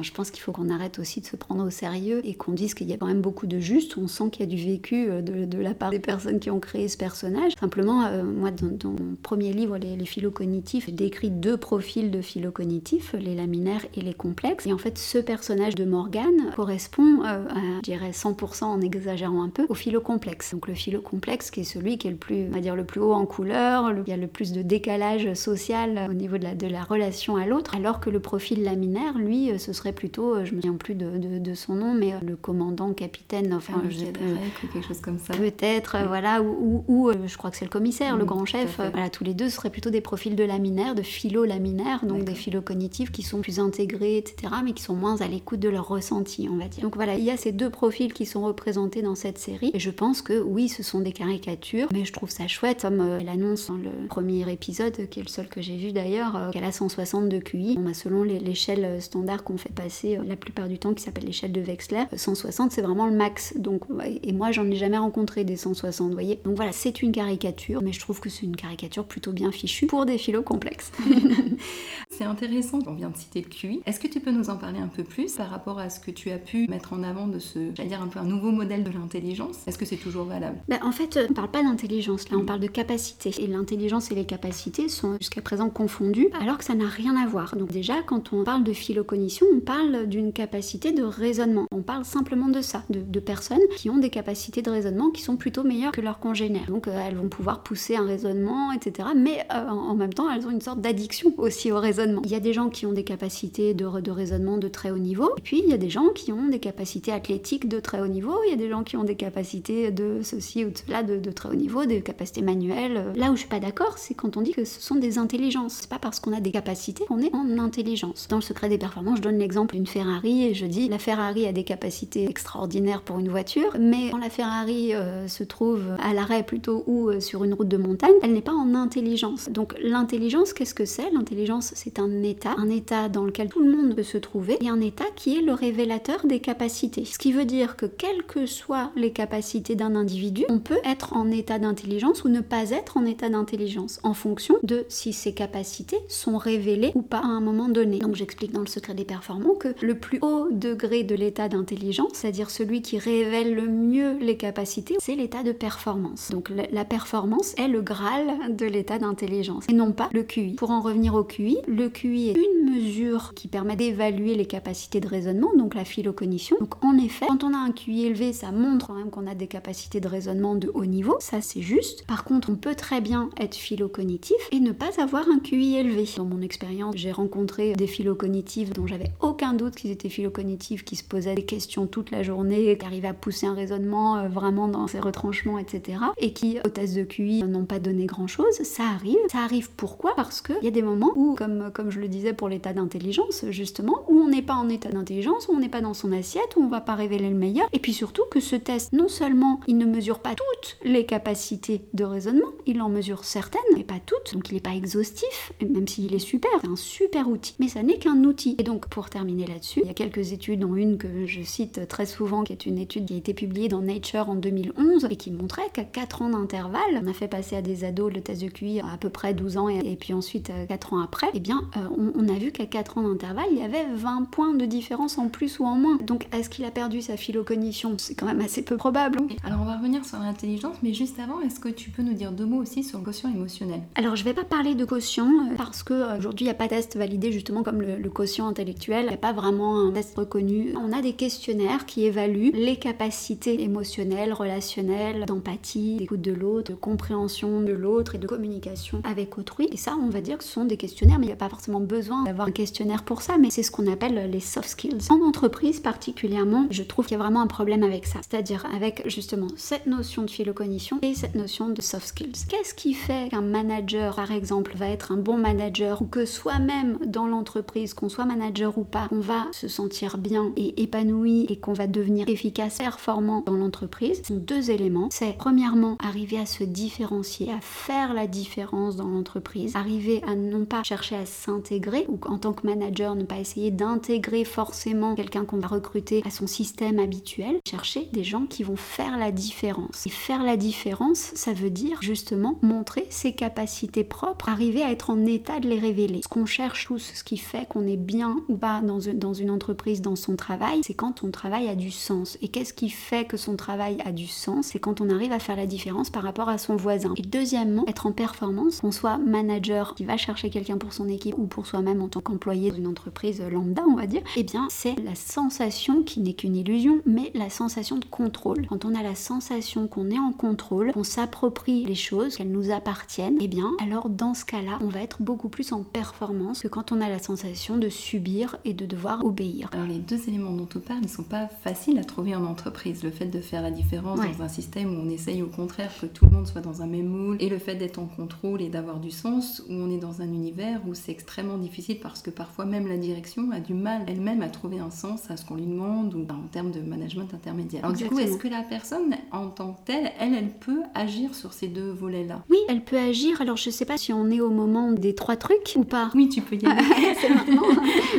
Je 0.00 0.10
pense 0.12 0.30
qu'il 0.30 0.42
faut 0.42 0.52
qu'on 0.52 0.70
arrête 0.70 0.98
aussi 0.98 1.20
de 1.20 1.26
se 1.26 1.36
prendre 1.36 1.64
au 1.64 1.70
sérieux 1.70 2.20
et 2.24 2.34
qu'on 2.34 2.52
dise 2.52 2.74
qu'il 2.74 2.88
y 2.88 2.92
a 2.92 2.96
quand 2.96 3.06
même 3.06 3.20
beaucoup 3.20 3.46
de 3.46 3.58
juste. 3.58 3.96
On 3.96 4.08
sent 4.08 4.30
qu'il 4.30 4.40
y 4.40 4.52
a 4.52 4.54
du 4.54 4.62
vécu 4.62 5.08
euh, 5.08 5.22
de, 5.22 5.58
la 5.58 5.74
part 5.74 5.90
des 5.90 5.98
personnes 5.98 6.40
qui 6.40 6.50
ont 6.50 6.60
créé 6.60 6.88
ce 6.88 6.96
personnage. 6.96 7.52
Simplement, 7.58 8.04
euh, 8.06 8.22
moi, 8.22 8.50
dans, 8.50 8.90
mon 8.90 9.16
premier 9.22 9.52
livre, 9.52 9.78
Les, 9.78 9.96
les 9.96 10.06
phylocognitifs, 10.06 10.86
j'ai 10.86 10.92
décrit 10.92 11.30
deux 11.30 11.56
profils 11.56 12.10
de 12.10 12.20
phylocognitifs, 12.20 13.14
les 13.14 13.34
laminaires 13.34 13.84
et 13.94 14.00
les 14.00 14.14
complexes. 14.14 14.66
Et 14.66 14.72
en 14.72 14.78
fait, 14.78 14.98
ce 14.98 15.18
personnage 15.18 15.74
de 15.74 15.84
Morgane 15.84 16.52
correspond 16.56 17.22
à, 17.22 17.38
je 17.76 17.82
dirais, 17.82 18.10
100% 18.10 18.64
en 18.64 18.80
exagérant 18.80 19.42
un 19.42 19.48
peu, 19.48 19.66
au 19.68 19.74
philo-complexe. 19.74 20.52
Donc 20.52 20.68
le 20.68 20.74
philo-complexe 20.74 21.50
qui 21.50 21.60
est 21.60 21.64
celui 21.64 21.98
qui 21.98 22.08
est 22.08 22.12
le 22.12 22.16
plus, 22.16 22.46
on 22.48 22.54
va 22.54 22.60
dire, 22.60 22.76
le 22.76 22.84
plus 22.84 23.00
haut 23.00 23.12
en 23.12 23.26
couleur, 23.26 23.92
il 24.06 24.10
y 24.10 24.12
a 24.12 24.16
le 24.16 24.26
plus 24.26 24.52
de 24.52 24.62
décalage 24.62 25.34
social 25.34 26.08
au 26.10 26.14
niveau 26.14 26.38
de 26.38 26.66
la 26.66 26.82
relation 26.82 27.36
à 27.36 27.46
l'autre, 27.46 27.74
alors 27.74 28.00
que 28.00 28.10
le 28.10 28.20
profil 28.20 28.62
laminaire, 28.62 29.18
lui, 29.22 29.50
euh, 29.50 29.58
ce 29.58 29.72
serait 29.72 29.92
plutôt, 29.92 30.34
euh, 30.34 30.44
je 30.44 30.54
me 30.54 30.60
souviens 30.60 30.76
plus 30.76 30.94
de, 30.94 31.38
de, 31.38 31.54
son 31.54 31.74
nom, 31.74 31.94
mais 31.94 32.12
euh, 32.12 32.18
le 32.22 32.36
commandant, 32.36 32.92
capitaine, 32.92 33.54
enfin, 33.54 33.74
ah, 33.76 33.88
je 33.88 34.04
ou 34.04 34.72
quelque 34.72 34.86
chose 34.86 35.00
comme 35.00 35.18
ça. 35.18 35.34
Peut-être, 35.34 35.96
voilà, 36.06 36.42
ou, 36.42 36.84
ou, 36.88 37.10
je 37.26 37.36
crois 37.36 37.50
que 37.50 37.56
c'est 37.56 37.64
le 37.64 37.70
commissaire, 37.70 38.16
le 38.16 38.24
grand 38.24 38.44
chef. 38.44 38.76
Voilà, 38.76 39.10
tous 39.10 39.24
les 39.24 39.34
deux 39.34 39.48
ce 39.48 39.56
seraient 39.56 39.70
plutôt 39.70 39.90
des 39.90 40.00
profils 40.00 40.34
de 40.34 40.44
laminaire, 40.44 40.94
de 40.94 41.02
philo-laminaire, 41.02 42.04
donc 42.04 42.24
des 42.24 42.34
philo-cognitifs 42.34 43.12
qui 43.12 43.22
sont 43.22 43.40
plus 43.40 43.58
intégrés, 43.58 44.16
etc., 44.18 44.52
mais 44.64 44.72
qui 44.72 44.82
sont 44.82 44.94
moins 44.94 45.20
à 45.20 45.28
l'écoute 45.28 45.60
de 45.60 45.68
leur 45.68 45.88
ressenti, 45.88 46.48
on 46.50 46.56
va 46.56 46.68
dire. 46.68 46.82
Donc 46.82 46.96
voilà, 46.96 47.14
il 47.14 47.24
y 47.24 47.30
a 47.30 47.36
ces 47.36 47.52
deux 47.52 47.70
profils 47.70 48.12
qui 48.12 48.26
sont 48.26 48.42
représentés 48.42 49.02
dans 49.02 49.14
cette 49.14 49.38
série, 49.38 49.70
et 49.74 49.78
je 49.78 49.90
pense 49.90 50.22
que 50.22 50.40
oui, 50.40 50.68
ce 50.68 50.82
sont 50.82 51.00
des 51.00 51.12
caricatures, 51.12 51.88
mais 51.92 52.04
je 52.04 52.12
trouve 52.12 52.30
ça 52.30 52.48
chouette, 52.48 52.82
comme 52.82 53.18
elle 53.20 53.28
annonce 53.28 53.68
dans 53.68 53.76
le 53.76 54.06
premier 54.08 54.50
épisode, 54.50 55.08
qui 55.08 55.20
est 55.20 55.22
le 55.22 55.28
seul 55.28 55.48
que 55.48 55.60
j'ai 55.60 55.76
vu 55.76 55.92
d'ailleurs, 55.92 56.50
qu'elle 56.52 56.64
a 56.64 56.72
160 56.72 57.28
de 57.28 57.38
QI. 57.38 57.78
On 57.78 57.88
a 57.88 57.94
selon 57.94 58.22
l'échelle 58.22 59.01
standard 59.02 59.44
qu'on 59.44 59.58
fait 59.58 59.72
passer 59.72 60.18
la 60.24 60.36
plupart 60.36 60.68
du 60.68 60.78
temps, 60.78 60.94
qui 60.94 61.02
s'appelle 61.02 61.24
l'échelle 61.24 61.52
de 61.52 61.60
Wexler, 61.60 62.04
160 62.14 62.72
c'est 62.72 62.82
vraiment 62.82 63.06
le 63.06 63.14
max. 63.14 63.54
Donc, 63.56 63.82
et 64.22 64.32
moi 64.32 64.52
j'en 64.52 64.66
ai 64.66 64.76
jamais 64.76 64.98
rencontré 64.98 65.44
des 65.44 65.56
160, 65.56 66.08
vous 66.08 66.12
voyez. 66.14 66.40
Donc 66.44 66.56
voilà, 66.56 66.72
c'est 66.72 67.02
une 67.02 67.12
caricature, 67.12 67.82
mais 67.82 67.92
je 67.92 68.00
trouve 68.00 68.20
que 68.20 68.30
c'est 68.30 68.46
une 68.46 68.56
caricature 68.56 69.04
plutôt 69.04 69.32
bien 69.32 69.52
fichue 69.52 69.86
pour 69.86 70.06
des 70.06 70.18
philo 70.18 70.42
complexes. 70.42 70.92
c'est 72.12 72.24
intéressant, 72.24 72.78
on 72.86 72.92
vient 72.92 73.08
de 73.08 73.16
citer 73.16 73.40
le 73.40 73.48
QI. 73.48 73.80
Est-ce 73.86 73.98
que 73.98 74.06
tu 74.06 74.20
peux 74.20 74.30
nous 74.30 74.50
en 74.50 74.56
parler 74.56 74.78
un 74.78 74.88
peu 74.88 75.02
plus 75.02 75.34
par 75.36 75.48
rapport 75.48 75.78
à 75.78 75.88
ce 75.88 75.98
que 75.98 76.10
tu 76.10 76.30
as 76.30 76.38
pu 76.38 76.66
mettre 76.68 76.92
en 76.92 77.02
avant 77.02 77.26
de 77.26 77.38
ce, 77.38 77.58
j'allais 77.74 77.88
dire 77.88 78.02
un 78.02 78.08
peu 78.08 78.18
un 78.18 78.24
nouveau 78.24 78.50
modèle 78.50 78.84
de 78.84 78.90
l'intelligence? 78.90 79.66
Est-ce 79.66 79.78
que 79.78 79.86
c'est 79.86 79.96
toujours 79.96 80.26
valable? 80.26 80.58
Bah, 80.68 80.76
En 80.82 80.92
fait, 80.92 81.18
on 81.30 81.32
parle 81.32 81.50
pas 81.50 81.62
d'intelligence, 81.62 82.30
là 82.30 82.36
on 82.36 82.44
parle 82.44 82.60
de 82.60 82.66
capacité. 82.66 83.32
Et 83.38 83.46
l'intelligence 83.46 84.10
et 84.12 84.14
les 84.14 84.26
capacités 84.26 84.88
sont 84.88 85.16
jusqu'à 85.18 85.40
présent 85.40 85.70
confondues, 85.70 86.28
alors 86.40 86.58
que 86.58 86.64
ça 86.64 86.74
n'a 86.74 86.86
rien 86.86 87.16
à 87.16 87.26
voir. 87.26 87.56
Donc 87.56 87.70
déjà, 87.70 88.02
quand 88.06 88.32
on 88.32 88.44
parle 88.44 88.64
de 88.64 88.72
phylocognition, 88.72 89.46
on 89.54 89.60
parle 89.60 90.06
d'une 90.06 90.32
capacité 90.32 90.92
de 90.92 91.02
raisonnement. 91.02 91.66
On 91.72 91.82
parle 91.82 92.04
simplement 92.04 92.48
de 92.48 92.60
ça, 92.60 92.84
de, 92.90 93.20
personnes 93.20 93.60
qui 93.76 93.88
ont 93.88 93.98
des 93.98 94.10
capacités 94.10 94.62
de 94.62 94.70
raisonnement 94.70 95.10
qui 95.10 95.22
sont 95.22 95.36
plutôt 95.36 95.62
meilleures 95.62 95.92
que 95.92 96.00
leurs 96.00 96.18
congénères. 96.18 96.66
Donc 96.66 96.88
euh, 96.88 97.00
elles 97.06 97.14
vont 97.14 97.28
pouvoir 97.28 97.62
pousser 97.62 97.96
un 97.96 98.04
raisonnement, 98.04 98.72
etc. 98.72 99.10
Mais 99.16 99.46
euh, 99.54 99.68
en 99.68 99.94
même 99.94 100.12
temps, 100.12 100.28
elles 100.30 100.46
ont 100.46 100.50
une 100.50 100.60
sorte 100.60 100.80
d'addiction 100.80 101.32
aussi 101.38 101.70
au 101.70 101.78
raisonnement. 101.78 102.01
Il 102.24 102.30
y 102.30 102.34
a 102.34 102.40
des 102.40 102.52
gens 102.52 102.68
qui 102.68 102.86
ont 102.86 102.92
des 102.92 103.04
capacités 103.04 103.74
de, 103.74 103.84
raisonnement 104.10 104.58
de 104.58 104.68
très 104.68 104.90
haut 104.90 104.98
niveau, 104.98 105.30
et 105.36 105.40
puis 105.40 105.62
il 105.64 105.70
y 105.70 105.74
a 105.74 105.78
des 105.78 105.90
gens 105.90 106.08
qui 106.10 106.32
ont 106.32 106.48
des 106.48 106.58
capacités 106.58 107.12
athlétiques 107.12 107.68
de 107.68 107.80
très 107.80 108.00
haut 108.00 108.08
niveau, 108.08 108.34
il 108.46 108.50
y 108.50 108.54
a 108.54 108.56
des 108.56 108.68
gens 108.68 108.82
qui 108.82 108.96
ont 108.96 109.04
des 109.04 109.16
capacités 109.16 109.90
de 109.90 110.20
ceci 110.22 110.64
ou 110.64 110.70
de 110.70 110.78
cela 110.78 111.02
de, 111.02 111.18
de 111.18 111.30
très 111.30 111.48
haut 111.48 111.54
niveau, 111.54 111.84
des 111.84 112.02
capacités 112.02 112.42
manuelles. 112.42 113.12
Là 113.16 113.30
où 113.30 113.34
je 113.34 113.40
suis 113.40 113.48
pas 113.48 113.60
d'accord, 113.60 113.98
c'est 113.98 114.14
quand 114.14 114.36
on 114.36 114.42
dit 114.42 114.52
que 114.52 114.64
ce 114.64 114.80
sont 114.80 114.96
des 114.96 115.18
intelligences. 115.18 115.74
C'est 115.74 115.90
pas 115.90 115.98
parce 115.98 116.20
qu'on 116.20 116.32
a 116.32 116.40
des 116.40 116.50
capacités 116.50 117.04
qu'on 117.04 117.20
est 117.20 117.34
en 117.34 117.58
intelligence. 117.58 118.28
Dans 118.28 118.36
le 118.36 118.42
secret 118.42 118.68
des 118.68 118.78
performances, 118.78 119.18
je 119.18 119.22
donne 119.22 119.38
l'exemple 119.38 119.74
d'une 119.74 119.86
Ferrari 119.86 120.46
et 120.46 120.54
je 120.54 120.66
dis 120.66 120.88
la 120.88 120.98
Ferrari 120.98 121.46
a 121.46 121.52
des 121.52 121.64
capacités 121.64 122.28
extraordinaires 122.28 123.02
pour 123.02 123.18
une 123.18 123.28
voiture, 123.28 123.76
mais 123.78 124.10
quand 124.10 124.18
la 124.18 124.30
Ferrari 124.30 124.94
euh, 124.94 125.28
se 125.28 125.44
trouve 125.44 125.82
à 126.02 126.14
l'arrêt 126.14 126.42
plutôt 126.42 126.84
ou 126.86 127.08
euh, 127.08 127.20
sur 127.20 127.44
une 127.44 127.54
route 127.54 127.68
de 127.68 127.76
montagne, 127.76 128.14
elle 128.22 128.32
n'est 128.32 128.42
pas 128.42 128.52
en 128.52 128.74
intelligence. 128.74 129.48
Donc 129.50 129.74
l'intelligence, 129.82 130.52
qu'est-ce 130.52 130.74
que 130.74 130.84
c'est? 130.84 131.10
L'intelligence, 131.12 131.72
c'est 131.74 131.91
un 131.98 132.22
état, 132.22 132.54
un 132.58 132.70
état 132.70 133.08
dans 133.08 133.24
lequel 133.24 133.48
tout 133.48 133.62
le 133.62 133.70
monde 133.70 133.94
peut 133.94 134.02
se 134.02 134.18
trouver 134.18 134.58
et 134.60 134.68
un 134.68 134.80
état 134.80 135.04
qui 135.16 135.36
est 135.36 135.42
le 135.42 135.52
révélateur 135.52 136.26
des 136.26 136.40
capacités. 136.40 137.04
Ce 137.04 137.18
qui 137.18 137.32
veut 137.32 137.44
dire 137.44 137.76
que 137.76 137.86
quelles 137.86 138.22
que 138.24 138.46
soient 138.46 138.90
les 138.96 139.12
capacités 139.12 139.74
d'un 139.74 139.94
individu, 139.94 140.44
on 140.48 140.58
peut 140.58 140.78
être 140.84 141.14
en 141.14 141.30
état 141.30 141.58
d'intelligence 141.58 142.24
ou 142.24 142.28
ne 142.28 142.40
pas 142.40 142.70
être 142.70 142.96
en 142.96 143.04
état 143.04 143.28
d'intelligence 143.28 144.00
en 144.02 144.14
fonction 144.14 144.58
de 144.62 144.84
si 144.88 145.12
ses 145.12 145.34
capacités 145.34 145.98
sont 146.08 146.38
révélées 146.38 146.92
ou 146.94 147.02
pas 147.02 147.18
à 147.18 147.26
un 147.26 147.40
moment 147.40 147.68
donné. 147.68 147.98
Donc 147.98 148.14
j'explique 148.14 148.52
dans 148.52 148.60
le 148.60 148.66
secret 148.66 148.94
des 148.94 149.04
performants 149.04 149.54
que 149.54 149.74
le 149.80 149.98
plus 149.98 150.18
haut 150.22 150.48
degré 150.50 151.04
de 151.04 151.14
l'état 151.14 151.48
d'intelligence, 151.48 152.12
c'est-à-dire 152.14 152.50
celui 152.50 152.82
qui 152.82 152.98
révèle 152.98 153.54
le 153.54 153.68
mieux 153.68 154.18
les 154.18 154.36
capacités, 154.36 154.96
c'est 155.00 155.14
l'état 155.14 155.42
de 155.42 155.52
performance. 155.52 156.30
Donc 156.30 156.50
la 156.50 156.84
performance 156.84 157.54
est 157.58 157.68
le 157.68 157.82
graal 157.82 158.56
de 158.56 158.66
l'état 158.66 158.98
d'intelligence 158.98 159.64
et 159.68 159.72
non 159.72 159.92
pas 159.92 160.08
le 160.12 160.22
QI. 160.22 160.54
Pour 160.54 160.70
en 160.70 160.80
revenir 160.80 161.14
au 161.14 161.24
QI, 161.24 161.58
le 161.66 161.81
QI 161.88 162.30
est 162.30 162.34
une 162.34 162.74
mesure 162.74 163.32
qui 163.34 163.48
permet 163.48 163.76
d'évaluer 163.76 164.34
les 164.34 164.46
capacités 164.46 165.00
de 165.00 165.08
raisonnement, 165.08 165.50
donc 165.56 165.74
la 165.74 165.84
phylocognition. 165.84 166.56
Donc 166.60 166.82
en 166.84 166.96
effet, 166.96 167.26
quand 167.28 167.44
on 167.44 167.54
a 167.54 167.58
un 167.58 167.72
QI 167.72 168.06
élevé, 168.06 168.32
ça 168.32 168.52
montre 168.52 168.88
quand 168.88 168.94
même 168.94 169.10
qu'on 169.10 169.26
a 169.26 169.34
des 169.34 169.46
capacités 169.46 170.00
de 170.00 170.08
raisonnement 170.08 170.54
de 170.54 170.70
haut 170.74 170.86
niveau, 170.86 171.16
ça 171.20 171.40
c'est 171.40 171.62
juste. 171.62 172.06
Par 172.06 172.24
contre, 172.24 172.50
on 172.50 172.56
peut 172.56 172.74
très 172.74 173.00
bien 173.00 173.30
être 173.38 173.54
phylocognitif 173.54 174.36
et 174.50 174.60
ne 174.60 174.72
pas 174.72 175.00
avoir 175.00 175.28
un 175.28 175.38
QI 175.38 175.76
élevé. 175.76 176.04
Dans 176.16 176.24
mon 176.24 176.40
expérience, 176.40 176.96
j'ai 176.96 177.12
rencontré 177.12 177.72
des 177.74 177.86
phylocognitifs 177.86 178.70
dont 178.70 178.86
j'avais 178.86 179.12
aucun 179.20 179.54
doute 179.54 179.76
qu'ils 179.76 179.90
étaient 179.90 180.08
phylocognitifs, 180.08 180.84
qui 180.84 180.96
se 180.96 181.04
posaient 181.04 181.34
des 181.34 181.44
questions 181.44 181.86
toute 181.86 182.10
la 182.10 182.22
journée, 182.22 182.76
qui 182.76 182.84
arrivaient 182.84 183.08
à 183.08 183.14
pousser 183.14 183.46
un 183.46 183.54
raisonnement 183.54 184.16
euh, 184.16 184.28
vraiment 184.28 184.68
dans 184.68 184.86
ses 184.86 185.00
retranchements, 185.00 185.58
etc. 185.58 185.98
Et 186.18 186.32
qui, 186.32 186.58
au 186.64 186.68
test 186.68 186.94
de 186.94 187.04
QI, 187.04 187.42
n'ont 187.44 187.64
pas 187.64 187.78
donné 187.78 188.06
grand-chose. 188.06 188.54
Ça 188.62 188.84
arrive. 188.84 189.18
Ça 189.30 189.38
arrive 189.38 189.70
pourquoi? 189.76 190.14
Parce 190.16 190.40
qu'il 190.40 190.62
y 190.62 190.68
a 190.68 190.72
des 190.72 190.82
moments 190.82 191.12
où, 191.14 191.34
comme, 191.34 191.70
comme 191.72 191.90
je 191.90 192.00
le 192.00 192.08
disais 192.08 192.32
pour 192.32 192.48
l'état 192.48 192.72
d'intelligence, 192.72 193.44
justement, 193.50 194.04
où 194.08 194.18
on 194.18 194.28
n'est 194.28 194.42
pas 194.42 194.54
en 194.54 194.68
état 194.68 194.90
d'intelligence, 194.90 195.48
où 195.48 195.52
on 195.52 195.60
n'est 195.60 195.68
pas 195.68 195.80
dans 195.80 195.94
son 195.94 196.12
assiette, 196.12 196.56
où 196.56 196.62
on 196.62 196.68
va 196.68 196.80
pas 196.80 196.94
révéler 196.94 197.28
le 197.28 197.36
meilleur. 197.36 197.68
Et 197.72 197.78
puis 197.78 197.92
surtout 197.92 198.24
que 198.30 198.40
ce 198.40 198.56
test, 198.56 198.92
non 198.92 199.08
seulement 199.08 199.60
il 199.66 199.78
ne 199.78 199.86
mesure 199.86 200.20
pas 200.20 200.34
toutes 200.34 200.78
les 200.84 201.06
capacités 201.06 201.82
de 201.94 202.04
raisonnement, 202.04 202.48
il 202.66 202.80
en 202.80 202.88
mesure 202.88 203.24
certaines, 203.24 203.60
mais 203.76 203.84
pas 203.84 204.00
toutes. 204.04 204.34
Donc 204.34 204.50
il 204.50 204.54
n'est 204.54 204.60
pas 204.60 204.74
exhaustif, 204.74 205.52
même 205.60 205.88
s'il 205.88 206.14
est 206.14 206.18
super. 206.18 206.50
C'est 206.60 206.68
un 206.68 206.76
super 206.76 207.28
outil. 207.28 207.54
Mais 207.58 207.68
ça 207.68 207.82
n'est 207.82 207.98
qu'un 207.98 208.24
outil. 208.24 208.56
Et 208.58 208.62
donc, 208.62 208.88
pour 208.88 209.10
terminer 209.10 209.46
là-dessus, 209.46 209.80
il 209.82 209.86
y 209.86 209.90
a 209.90 209.94
quelques 209.94 210.32
études, 210.32 210.60
dont 210.60 210.74
une 210.74 210.98
que 210.98 211.26
je 211.26 211.42
cite 211.42 211.88
très 211.88 212.06
souvent, 212.06 212.44
qui 212.44 212.52
est 212.52 212.66
une 212.66 212.78
étude 212.78 213.06
qui 213.06 213.14
a 213.14 213.16
été 213.16 213.34
publiée 213.34 213.68
dans 213.68 213.80
Nature 213.80 214.28
en 214.28 214.34
2011 214.34 215.06
et 215.10 215.16
qui 215.16 215.30
montrait 215.30 215.70
qu'à 215.72 215.84
4 215.84 216.22
ans 216.22 216.30
d'intervalle, 216.30 217.00
on 217.02 217.06
a 217.06 217.12
fait 217.12 217.28
passer 217.28 217.56
à 217.56 217.62
des 217.62 217.84
ados 217.84 218.12
le 218.12 218.20
test 218.20 218.42
de 218.42 218.48
QI 218.48 218.80
à 218.80 218.96
peu 218.98 219.10
près 219.10 219.34
12 219.34 219.56
ans 219.56 219.68
et, 219.68 219.96
puis 219.96 220.12
ensuite 220.12 220.50
4 220.68 220.92
ans 220.94 221.00
après, 221.00 221.28
eh 221.34 221.40
bien, 221.40 221.61
euh, 221.76 222.12
on, 222.16 222.28
a 222.28 222.38
vu 222.38 222.52
qu'à 222.52 222.66
4 222.66 222.98
ans 222.98 223.02
d'intervalle, 223.02 223.46
il 223.50 223.58
y 223.58 223.62
avait 223.62 223.86
20 223.94 224.28
points 224.30 224.54
de 224.54 224.64
différence 224.64 225.18
en 225.18 225.28
plus 225.28 225.58
ou 225.58 225.64
en 225.64 225.76
moins. 225.76 225.96
Donc, 226.02 226.26
est-ce 226.32 226.50
qu'il 226.50 226.64
a 226.64 226.70
perdu 226.70 227.02
sa 227.02 227.16
phylocognition 227.16 227.94
C'est 227.98 228.14
quand 228.14 228.26
même 228.26 228.40
assez 228.40 228.62
peu 228.62 228.76
probable. 228.76 229.20
Alors, 229.44 229.60
on 229.62 229.64
va 229.64 229.76
revenir 229.76 230.04
sur 230.04 230.18
l'intelligence, 230.18 230.76
mais 230.82 230.94
juste 230.94 231.18
avant, 231.18 231.40
est-ce 231.40 231.60
que 231.60 231.68
tu 231.68 231.90
peux 231.90 232.02
nous 232.02 232.14
dire 232.14 232.32
deux 232.32 232.46
mots 232.46 232.60
aussi 232.60 232.82
sur 232.82 232.98
le 232.98 233.04
quotient 233.04 233.30
émotionnel? 233.30 233.82
Alors, 233.94 234.16
je 234.16 234.24
vais 234.24 234.34
pas 234.34 234.44
parler 234.44 234.74
de 234.74 234.84
quotient 234.84 235.28
euh, 235.28 235.54
parce 235.56 235.82
que 235.82 236.18
aujourd'hui, 236.18 236.44
il 236.44 236.48
n'y 236.48 236.52
a 236.52 236.54
pas 236.54 236.64
de 236.64 236.70
test 236.70 236.96
validé 236.96 237.32
justement 237.32 237.62
comme 237.62 237.82
le, 237.82 238.08
quotient 238.08 238.48
intellectuel. 238.48 239.04
Il 239.04 239.08
n'y 239.08 239.14
a 239.14 239.18
pas 239.18 239.32
vraiment 239.32 239.80
un 239.80 239.90
test 239.92 240.16
reconnu. 240.16 240.74
On 240.76 240.92
a 240.92 241.02
des 241.02 241.12
questionnaires 241.12 241.86
qui 241.86 242.04
évaluent 242.04 242.52
les 242.54 242.76
capacités 242.76 243.62
émotionnelles, 243.62 244.32
relationnelles, 244.32 245.24
d'empathie, 245.26 245.96
d'écoute 245.96 246.22
de 246.22 246.32
l'autre, 246.32 246.72
de 246.72 246.76
compréhension 246.76 247.60
de 247.60 247.72
l'autre 247.72 248.14
et 248.14 248.18
de 248.18 248.26
communication 248.26 249.02
avec 249.04 249.38
autrui. 249.38 249.68
Et 249.70 249.76
ça, 249.76 249.96
on 250.00 250.08
va 250.08 250.20
dire 250.20 250.38
que 250.38 250.44
ce 250.44 250.50
sont 250.50 250.64
des 250.64 250.76
questionnaires, 250.76 251.18
mais 251.18 251.26
il 251.26 251.28
n'y 251.28 251.34
a 251.34 251.36
pas 251.36 251.48
forcément 251.52 251.80
besoin 251.80 252.24
d'avoir 252.24 252.48
un 252.48 252.50
questionnaire 252.50 253.02
pour 253.02 253.20
ça, 253.20 253.36
mais 253.36 253.50
c'est 253.50 253.62
ce 253.62 253.70
qu'on 253.70 253.86
appelle 253.92 254.30
les 254.30 254.40
soft 254.40 254.70
skills. 254.70 255.08
En 255.10 255.20
entreprise 255.20 255.80
particulièrement, 255.80 256.66
je 256.70 256.82
trouve 256.82 257.04
qu'il 257.04 257.18
y 257.18 257.20
a 257.20 257.22
vraiment 257.22 257.42
un 257.42 257.46
problème 257.46 257.82
avec 257.82 258.06
ça. 258.06 258.20
C'est-à-dire 258.26 258.64
avec 258.74 259.02
justement 259.06 259.48
cette 259.56 259.86
notion 259.86 260.22
de 260.22 260.30
phylocognition 260.30 260.98
et 261.02 261.14
cette 261.14 261.34
notion 261.34 261.68
de 261.68 261.82
soft 261.82 262.06
skills. 262.06 262.46
Qu'est-ce 262.48 262.72
qui 262.72 262.94
fait 262.94 263.28
qu'un 263.30 263.42
manager, 263.42 264.16
par 264.16 264.32
exemple, 264.32 264.72
va 264.76 264.88
être 264.88 265.12
un 265.12 265.18
bon 265.18 265.36
manager 265.36 266.00
ou 266.00 266.06
que 266.06 266.24
soi-même 266.24 266.96
dans 267.04 267.26
l'entreprise, 267.26 267.92
qu'on 267.92 268.08
soit 268.08 268.24
manager 268.24 268.78
ou 268.78 268.84
pas, 268.84 269.08
on 269.12 269.20
va 269.20 269.46
se 269.52 269.68
sentir 269.68 270.16
bien 270.16 270.52
et 270.56 270.82
épanoui 270.82 271.44
et 271.50 271.56
qu'on 271.56 271.74
va 271.74 271.86
devenir 271.86 272.30
efficace, 272.30 272.78
performant 272.78 273.42
dans 273.44 273.56
l'entreprise, 273.56 274.22
ce 274.22 274.28
sont 274.28 274.40
deux 274.40 274.70
éléments. 274.70 275.08
C'est 275.10 275.36
premièrement 275.36 275.98
arriver 276.02 276.38
à 276.38 276.46
se 276.46 276.64
différencier, 276.64 277.52
à 277.52 277.60
faire 277.60 278.14
la 278.14 278.26
différence 278.26 278.96
dans 278.96 279.08
l'entreprise, 279.08 279.76
arriver 279.76 280.22
à 280.26 280.34
non 280.34 280.64
pas 280.64 280.82
chercher 280.82 281.16
à 281.16 281.26
s'intégrer, 281.42 282.06
ou 282.08 282.18
en 282.26 282.38
tant 282.38 282.52
que 282.52 282.66
manager, 282.66 283.14
ne 283.14 283.24
pas 283.24 283.38
essayer 283.38 283.70
d'intégrer 283.70 284.44
forcément 284.44 285.14
quelqu'un 285.14 285.44
qu'on 285.44 285.58
va 285.58 285.66
recruter 285.66 286.22
à 286.24 286.30
son 286.30 286.46
système 286.46 286.98
habituel. 286.98 287.58
Chercher 287.68 288.08
des 288.12 288.24
gens 288.24 288.46
qui 288.46 288.62
vont 288.62 288.76
faire 288.76 289.18
la 289.18 289.32
différence. 289.32 290.06
Et 290.06 290.10
faire 290.10 290.42
la 290.42 290.56
différence, 290.56 291.32
ça 291.34 291.52
veut 291.52 291.70
dire 291.70 291.98
justement 292.00 292.58
montrer 292.62 293.06
ses 293.10 293.32
capacités 293.32 294.04
propres, 294.04 294.48
arriver 294.48 294.82
à 294.82 294.90
être 294.90 295.10
en 295.10 295.26
état 295.26 295.60
de 295.60 295.68
les 295.68 295.78
révéler. 295.78 296.20
Ce 296.22 296.28
qu'on 296.28 296.46
cherche 296.46 296.86
tous, 296.86 297.12
ce 297.14 297.24
qui 297.24 297.36
fait 297.36 297.66
qu'on 297.68 297.86
est 297.86 297.96
bien 297.96 298.36
ou 298.48 298.56
pas 298.56 298.80
dans 298.80 299.00
une, 299.00 299.50
entreprise, 299.50 300.00
dans 300.00 300.16
son 300.16 300.36
travail, 300.36 300.80
c'est 300.84 300.94
quand 300.94 301.12
ton 301.12 301.30
travail 301.30 301.68
a 301.68 301.74
du 301.74 301.90
sens. 301.90 302.38
Et 302.42 302.48
qu'est-ce 302.48 302.74
qui 302.74 302.90
fait 302.90 303.26
que 303.26 303.36
son 303.36 303.56
travail 303.56 303.98
a 304.04 304.12
du 304.12 304.26
sens? 304.26 304.66
C'est 304.66 304.78
quand 304.78 305.00
on 305.00 305.10
arrive 305.10 305.32
à 305.32 305.38
faire 305.38 305.56
la 305.56 305.66
différence 305.66 306.10
par 306.10 306.22
rapport 306.22 306.48
à 306.48 306.58
son 306.58 306.76
voisin. 306.76 307.14
Et 307.16 307.22
deuxièmement, 307.22 307.84
être 307.88 308.06
en 308.06 308.12
performance, 308.12 308.80
qu'on 308.80 308.92
soit 308.92 309.18
manager 309.18 309.94
qui 309.94 310.04
va 310.04 310.16
chercher 310.16 310.50
quelqu'un 310.50 310.78
pour 310.78 310.92
son 310.92 311.08
équipe 311.08 311.31
ou 311.36 311.46
pour 311.46 311.66
soi-même 311.66 312.02
en 312.02 312.08
tant 312.08 312.20
qu'employé 312.20 312.70
dans 312.70 312.76
une 312.76 312.86
entreprise 312.86 313.42
lambda, 313.42 313.82
on 313.88 313.96
va 313.96 314.06
dire, 314.06 314.22
eh 314.36 314.42
bien, 314.42 314.66
c'est 314.70 314.96
la 315.04 315.14
sensation 315.14 316.02
qui 316.02 316.20
n'est 316.20 316.34
qu'une 316.34 316.56
illusion, 316.56 317.00
mais 317.06 317.30
la 317.34 317.50
sensation 317.50 317.98
de 317.98 318.04
contrôle. 318.04 318.66
Quand 318.66 318.84
on 318.84 318.94
a 318.94 319.02
la 319.02 319.14
sensation 319.14 319.88
qu'on 319.88 320.10
est 320.10 320.18
en 320.18 320.32
contrôle, 320.32 320.92
qu'on 320.92 321.04
s'approprie 321.04 321.84
les 321.84 321.94
choses, 321.94 322.36
qu'elles 322.36 322.50
nous 322.50 322.70
appartiennent, 322.70 323.38
eh 323.40 323.48
bien, 323.48 323.70
alors 323.82 324.08
dans 324.08 324.34
ce 324.34 324.44
cas-là, 324.44 324.78
on 324.80 324.88
va 324.88 325.02
être 325.02 325.22
beaucoup 325.22 325.48
plus 325.48 325.72
en 325.72 325.82
performance 325.82 326.62
que 326.62 326.68
quand 326.68 326.92
on 326.92 327.00
a 327.00 327.08
la 327.08 327.18
sensation 327.18 327.76
de 327.76 327.88
subir 327.88 328.56
et 328.64 328.74
de 328.74 328.86
devoir 328.86 329.24
obéir. 329.24 329.68
Alors 329.72 329.86
les 329.86 329.98
deux 329.98 330.28
éléments 330.28 330.52
dont 330.52 330.68
on 330.74 330.80
parle, 330.80 331.00
ils 331.02 331.08
sont 331.08 331.22
pas 331.22 331.48
faciles 331.48 331.98
à 331.98 332.04
trouver 332.04 332.34
en 332.34 332.44
entreprise. 332.44 333.02
Le 333.02 333.10
fait 333.10 333.26
de 333.26 333.40
faire 333.40 333.62
la 333.62 333.70
différence 333.70 334.20
dans 334.20 334.42
un 334.42 334.48
système 334.48 334.94
où 334.94 335.00
on 335.00 335.10
essaye 335.10 335.42
au 335.42 335.48
contraire 335.48 335.92
que 336.00 336.06
tout 336.06 336.24
le 336.24 336.30
monde 336.32 336.46
soit 336.46 336.60
dans 336.60 336.82
un 336.82 336.86
même 336.86 337.08
moule 337.08 337.36
et 337.40 337.48
le 337.48 337.58
fait 337.58 337.74
d'être 337.74 337.98
en 337.98 338.06
contrôle 338.06 338.62
et 338.62 338.68
d'avoir 338.68 339.00
du 339.00 339.10
sens, 339.10 339.62
où 339.68 339.72
on 339.72 339.90
est 339.90 339.98
dans 339.98 340.22
un 340.22 340.32
univers 340.32 340.80
où 340.86 340.94
c'est 340.94 341.12
extrêmement 341.22 341.56
difficile 341.56 341.98
parce 342.02 342.20
que 342.20 342.30
parfois 342.30 342.64
même 342.64 342.88
la 342.88 342.96
direction 342.96 343.52
a 343.52 343.60
du 343.60 343.74
mal 343.74 344.02
elle-même 344.08 344.42
à 344.42 344.48
trouver 344.48 344.80
un 344.80 344.90
sens 344.90 345.30
à 345.30 345.36
ce 345.36 345.46
qu'on 345.46 345.54
lui 345.54 345.66
demande 345.66 346.14
ou 346.14 346.22
en 346.22 346.48
termes 346.50 346.72
de 346.72 346.80
management 346.80 347.32
intermédiaire. 347.32 347.84
Alors 347.84 347.96
du 347.96 348.06
coup, 348.06 348.18
est-ce 348.18 348.38
que 348.38 348.48
la 348.48 348.62
personne 348.62 349.14
en 349.30 349.46
tant 349.46 349.74
que 349.74 349.84
telle, 349.84 350.10
elle, 350.18 350.34
elle 350.34 350.50
peut 350.50 350.82
agir 350.96 351.36
sur 351.36 351.52
ces 351.52 351.68
deux 351.68 351.92
volets-là? 351.92 352.42
Oui, 352.50 352.58
elle 352.68 352.82
peut 352.82 352.98
agir. 352.98 353.40
Alors 353.40 353.56
je 353.56 353.70
sais 353.70 353.84
pas 353.84 353.96
si 353.98 354.12
on 354.12 354.30
est 354.30 354.40
au 354.40 354.50
moment 354.50 354.90
des 354.90 355.14
trois 355.14 355.36
trucs 355.36 355.74
ou 355.76 355.84
pas. 355.84 356.10
Oui, 356.16 356.28
tu 356.28 356.42
peux 356.42 356.56
y 356.56 356.66
aller. 356.66 356.82
c'est 357.20 357.28
maintenant. 357.28 357.62